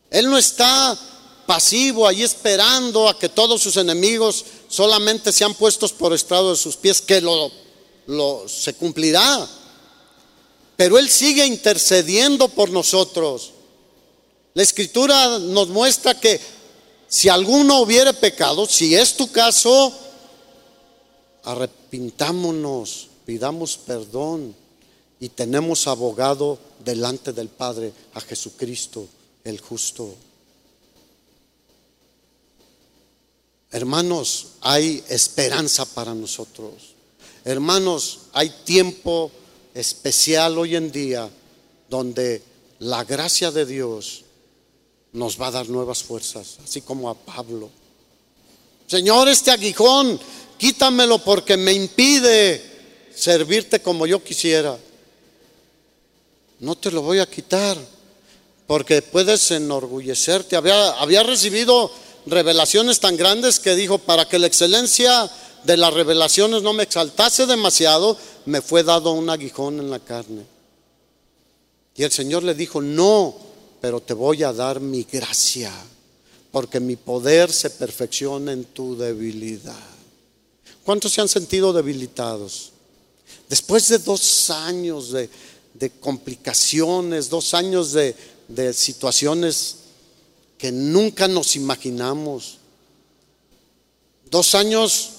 [0.09, 0.99] Él no está
[1.45, 6.75] pasivo ahí esperando a que todos sus enemigos solamente sean puestos por estrado de sus
[6.75, 7.49] pies, que lo,
[8.07, 9.49] lo se cumplirá.
[10.81, 13.51] Pero Él sigue intercediendo por nosotros.
[14.55, 16.41] La escritura nos muestra que
[17.07, 19.93] si alguno hubiere pecado, si es tu caso,
[21.43, 24.55] arrepintámonos, pidamos perdón
[25.19, 29.07] y tenemos abogado delante del Padre a Jesucristo
[29.43, 30.15] el justo.
[33.69, 36.95] Hermanos, hay esperanza para nosotros.
[37.45, 39.31] Hermanos, hay tiempo
[39.73, 41.29] especial hoy en día
[41.89, 42.41] donde
[42.79, 44.23] la gracia de Dios
[45.13, 47.69] nos va a dar nuevas fuerzas, así como a Pablo.
[48.87, 50.19] Señor, este aguijón,
[50.57, 52.61] quítamelo porque me impide
[53.13, 54.77] servirte como yo quisiera.
[56.59, 57.77] No te lo voy a quitar
[58.67, 60.55] porque puedes enorgullecerte.
[60.55, 61.91] Había, había recibido
[62.25, 65.29] revelaciones tan grandes que dijo, para que la excelencia
[65.63, 70.45] de las revelaciones no me exaltase demasiado, me fue dado un aguijón en la carne.
[71.95, 73.35] Y el Señor le dijo, no,
[73.79, 75.71] pero te voy a dar mi gracia,
[76.51, 79.91] porque mi poder se perfecciona en tu debilidad.
[80.83, 82.71] ¿Cuántos se han sentido debilitados?
[83.49, 85.29] Después de dos años de,
[85.99, 88.15] complicaciones, dos años de,
[88.73, 89.75] situaciones
[90.57, 92.57] que nunca nos imaginamos.
[94.29, 95.09] Dos años,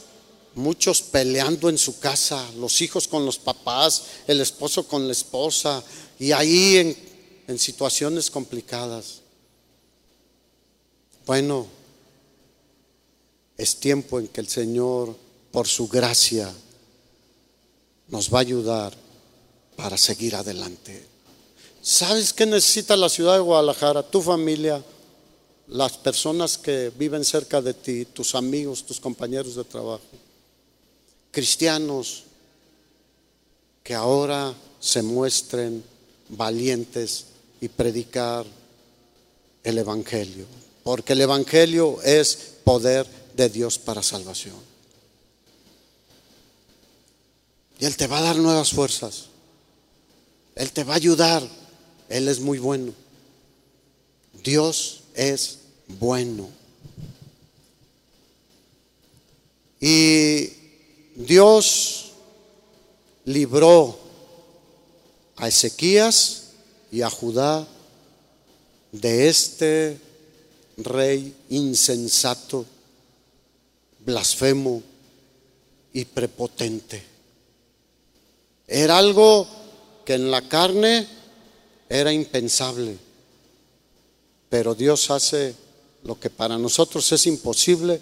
[0.55, 5.83] muchos peleando en su casa, los hijos con los papás, el esposo con la esposa,
[6.19, 7.13] y ahí en,
[7.59, 9.21] situaciones complicadas.
[11.27, 11.67] Bueno,
[13.59, 15.15] es tiempo en que el Señor,
[15.51, 16.51] por su gracia,
[18.09, 18.95] nos va a ayudar
[19.77, 21.05] para seguir adelante.
[21.83, 24.03] ¿Sabes qué necesita la ciudad de Guadalajara?
[24.03, 24.83] Tu familia,
[25.69, 30.01] las personas que viven cerca de ti, tus amigos, tus compañeros de trabajo,
[31.33, 32.24] cristianos
[33.83, 35.83] que ahora se muestren
[36.28, 37.26] valientes
[37.61, 38.47] y predicar
[39.64, 40.47] el Evangelio,
[40.85, 44.57] porque el Evangelio es poder de Dios para salvación.
[47.80, 49.24] Y Él te va a dar nuevas fuerzas.
[50.55, 51.43] Él te va a ayudar.
[52.09, 52.93] Él es muy bueno.
[54.45, 55.59] Dios es
[55.89, 56.49] bueno.
[59.80, 60.62] Y
[61.15, 62.13] Dios
[63.25, 63.99] libró
[65.37, 66.53] a Ezequías
[66.91, 67.67] y a Judá
[68.93, 69.99] de este
[70.79, 72.65] rey insensato,
[74.05, 74.83] blasfemo
[75.93, 77.03] y prepotente.
[78.67, 79.47] Era algo
[80.05, 81.07] que en la carne
[81.89, 82.97] era impensable,
[84.49, 85.55] pero Dios hace
[86.05, 88.01] lo que para nosotros es imposible,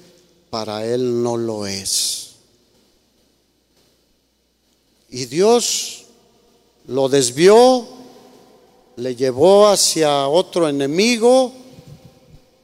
[0.49, 2.30] para Él no lo es.
[5.11, 6.05] Y Dios
[6.87, 7.87] lo desvió,
[8.97, 11.53] le llevó hacia otro enemigo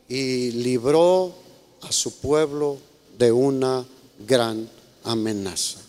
[0.08, 1.32] y libró
[1.82, 2.78] a su pueblo
[3.18, 3.84] de una
[4.26, 4.68] gran
[5.04, 5.80] amenaza.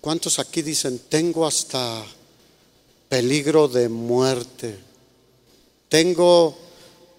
[0.00, 2.04] ¿Cuántos aquí dicen, tengo hasta
[3.08, 4.78] peligro de muerte?
[5.88, 6.56] Tengo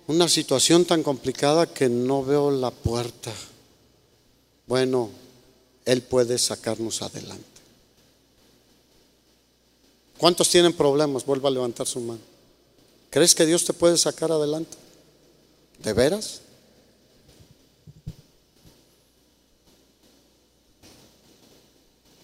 [0.07, 3.31] una situación tan complicada que no veo la puerta.
[4.67, 5.09] Bueno,
[5.85, 7.43] Él puede sacarnos adelante.
[10.17, 11.25] ¿Cuántos tienen problemas?
[11.25, 12.21] Vuelva a levantar su mano.
[13.09, 14.77] ¿Crees que Dios te puede sacar adelante?
[15.79, 16.41] ¿De veras?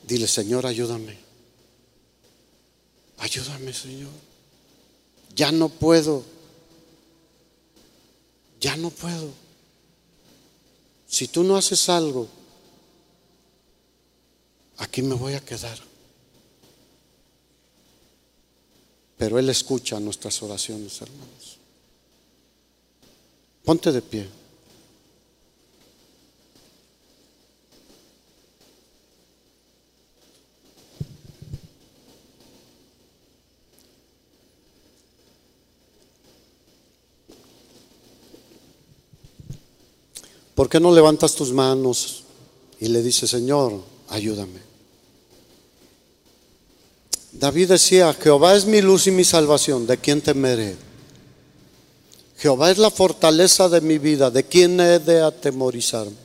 [0.07, 1.17] Dile, Señor, ayúdame.
[3.17, 4.09] Ayúdame, Señor.
[5.35, 6.23] Ya no puedo.
[8.59, 9.29] Ya no puedo.
[11.07, 12.27] Si tú no haces algo,
[14.79, 15.77] aquí me voy a quedar.
[19.17, 21.57] Pero Él escucha nuestras oraciones, hermanos.
[23.63, 24.27] Ponte de pie.
[40.55, 42.23] ¿Por qué no levantas tus manos
[42.81, 44.68] y le dices, Señor, ayúdame?
[47.39, 50.75] David decía, Jehová es mi luz y mi salvación, ¿de quién temeré?
[52.37, 56.17] Jehová es la fortaleza de mi vida, ¿de quién he de atemorizarme?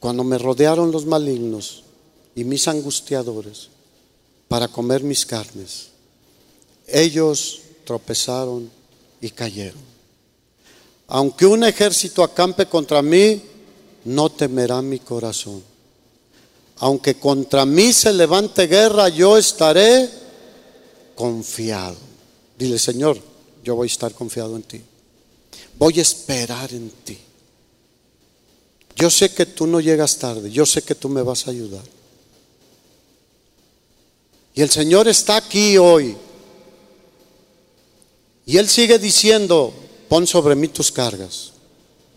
[0.00, 1.84] Cuando me rodearon los malignos
[2.34, 3.68] y mis angustiadores
[4.48, 5.90] para comer mis carnes,
[6.88, 8.68] ellos tropezaron
[9.20, 9.80] y cayeron.
[11.06, 13.40] Aunque un ejército acampe contra mí,
[14.04, 15.62] no temerá mi corazón.
[16.80, 20.08] Aunque contra mí se levante guerra, yo estaré
[21.14, 21.96] confiado.
[22.56, 23.20] Dile, Señor,
[23.64, 24.80] yo voy a estar confiado en ti.
[25.78, 27.18] Voy a esperar en ti.
[28.96, 31.84] Yo sé que tú no llegas tarde, yo sé que tú me vas a ayudar.
[34.54, 36.16] Y el Señor está aquí hoy.
[38.44, 39.72] Y Él sigue diciendo,
[40.08, 41.52] pon sobre mí tus cargas.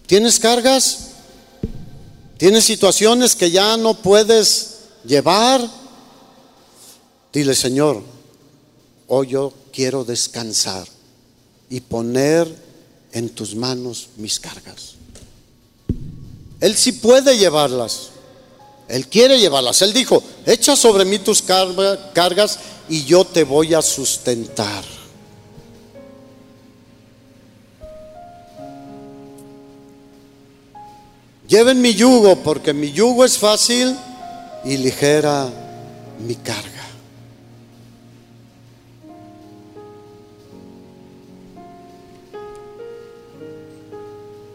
[0.07, 1.10] ¿Tienes cargas?
[2.41, 5.61] ¿Tienes situaciones que ya no puedes llevar?
[7.31, 8.01] Dile, Señor,
[9.09, 10.87] hoy yo quiero descansar
[11.69, 12.51] y poner
[13.11, 14.95] en tus manos mis cargas.
[16.59, 18.09] Él sí puede llevarlas.
[18.87, 19.83] Él quiere llevarlas.
[19.83, 22.57] Él dijo, echa sobre mí tus cargas
[22.89, 24.83] y yo te voy a sustentar.
[31.51, 33.93] Lleven mi yugo, porque mi yugo es fácil
[34.63, 35.49] y ligera
[36.25, 36.87] mi carga.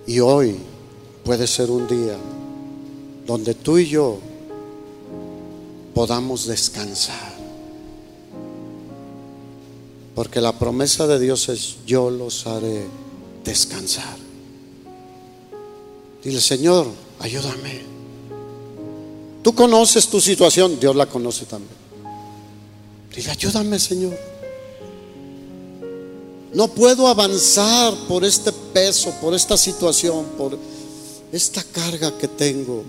[0.06, 0.56] Y hoy
[1.22, 2.16] puede ser un día
[3.26, 4.18] donde tú y yo
[5.94, 7.34] podamos descansar.
[10.14, 12.86] Porque la promesa de Dios es, yo los haré
[13.44, 14.25] descansar.
[16.26, 16.88] Dile, Señor,
[17.20, 17.82] ayúdame.
[19.44, 21.70] Tú conoces tu situación, Dios la conoce también.
[23.14, 24.18] Dile, ayúdame, Señor.
[26.52, 30.58] No puedo avanzar por este peso, por esta situación, por
[31.30, 32.82] esta carga que tengo.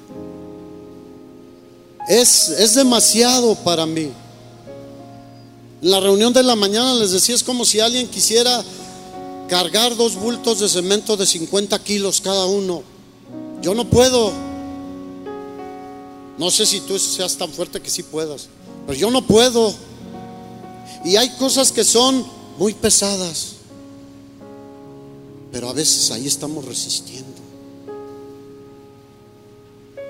[2.10, 4.10] Es, es demasiado para mí.
[5.84, 8.64] En la reunión de la mañana les decía, es como si alguien quisiera
[9.48, 12.97] cargar dos bultos de cemento de 50 kilos cada uno.
[13.62, 14.32] Yo no puedo.
[16.38, 18.48] No sé si tú seas tan fuerte que sí puedas,
[18.86, 19.74] pero yo no puedo.
[21.04, 22.26] Y hay cosas que son
[22.58, 23.54] muy pesadas.
[25.52, 27.42] Pero a veces ahí estamos resistiendo.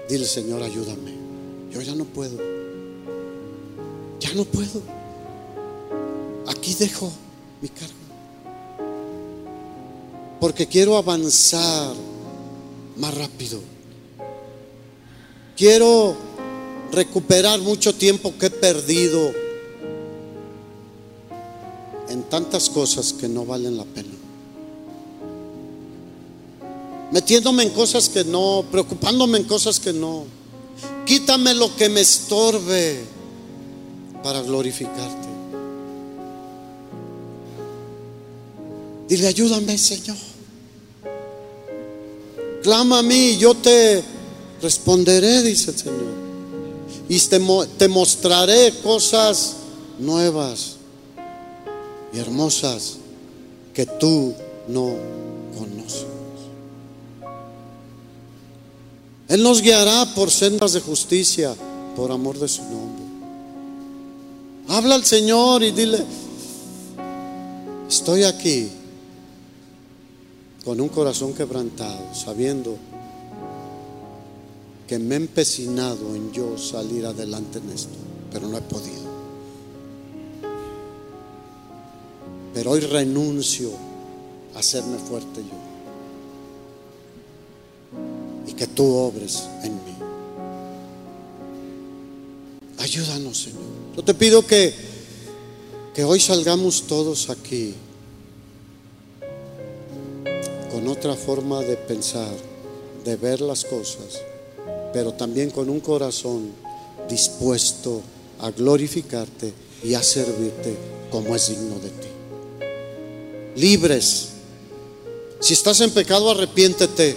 [0.09, 1.13] Dile, Señor, ayúdame.
[1.71, 2.37] Yo ya no puedo.
[4.19, 4.81] Ya no puedo.
[6.47, 7.11] Aquí dejo
[7.61, 7.93] mi cargo.
[10.39, 11.93] Porque quiero avanzar
[12.97, 13.59] más rápido.
[15.55, 16.15] Quiero
[16.91, 19.33] recuperar mucho tiempo que he perdido
[22.09, 24.13] en tantas cosas que no valen la pena.
[27.11, 30.25] Metiéndome en cosas que no, preocupándome en cosas que no.
[31.05, 33.03] Quítame lo que me estorbe
[34.21, 35.27] para glorificarte.
[39.07, 40.17] Dile, ayúdame, Señor.
[42.67, 44.03] Clama a mí yo te
[44.61, 46.13] responderé, dice el Señor.
[47.07, 47.39] Y te,
[47.77, 49.55] te mostraré cosas
[49.97, 50.75] nuevas
[52.11, 52.97] y hermosas
[53.73, 54.33] que tú
[54.67, 54.97] no
[55.57, 56.07] conoces.
[59.29, 61.55] Él nos guiará por sendas de justicia,
[61.95, 63.05] por amor de su nombre.
[64.67, 66.03] Habla al Señor y dile,
[67.87, 68.69] estoy aquí
[70.67, 72.75] con un corazón quebrantado, sabiendo
[74.85, 77.95] que me he empecinado en yo salir adelante en esto,
[78.29, 79.07] pero no he podido.
[82.53, 83.71] Pero hoy renuncio
[84.55, 85.57] a hacerme fuerte yo.
[88.51, 89.95] Y que tú obres en mí.
[92.77, 93.61] Ayúdanos, Señor.
[93.95, 94.73] Yo te pido que,
[95.95, 97.73] que hoy salgamos todos aquí
[100.87, 102.33] otra forma de pensar,
[103.03, 104.21] de ver las cosas,
[104.93, 106.51] pero también con un corazón
[107.09, 108.01] dispuesto
[108.39, 110.75] a glorificarte y a servirte
[111.11, 112.07] como es digno de ti.
[113.55, 114.29] Libres.
[115.39, 117.15] Si estás en pecado, arrepiéntete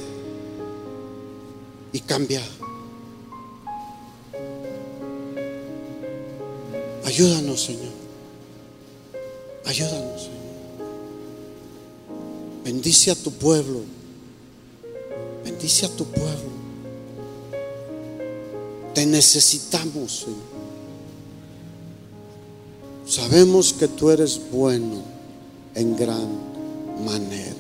[1.93, 2.43] y cambia.
[7.05, 7.93] Ayúdanos, Señor.
[9.65, 10.40] Ayúdanos, Señor.
[12.65, 13.81] Bendice a tu pueblo.
[15.45, 16.51] Bendice a tu pueblo.
[18.95, 20.51] Te necesitamos, Señor.
[23.07, 25.03] Sabemos que tú eres bueno
[25.75, 26.29] en gran
[27.05, 27.60] manera.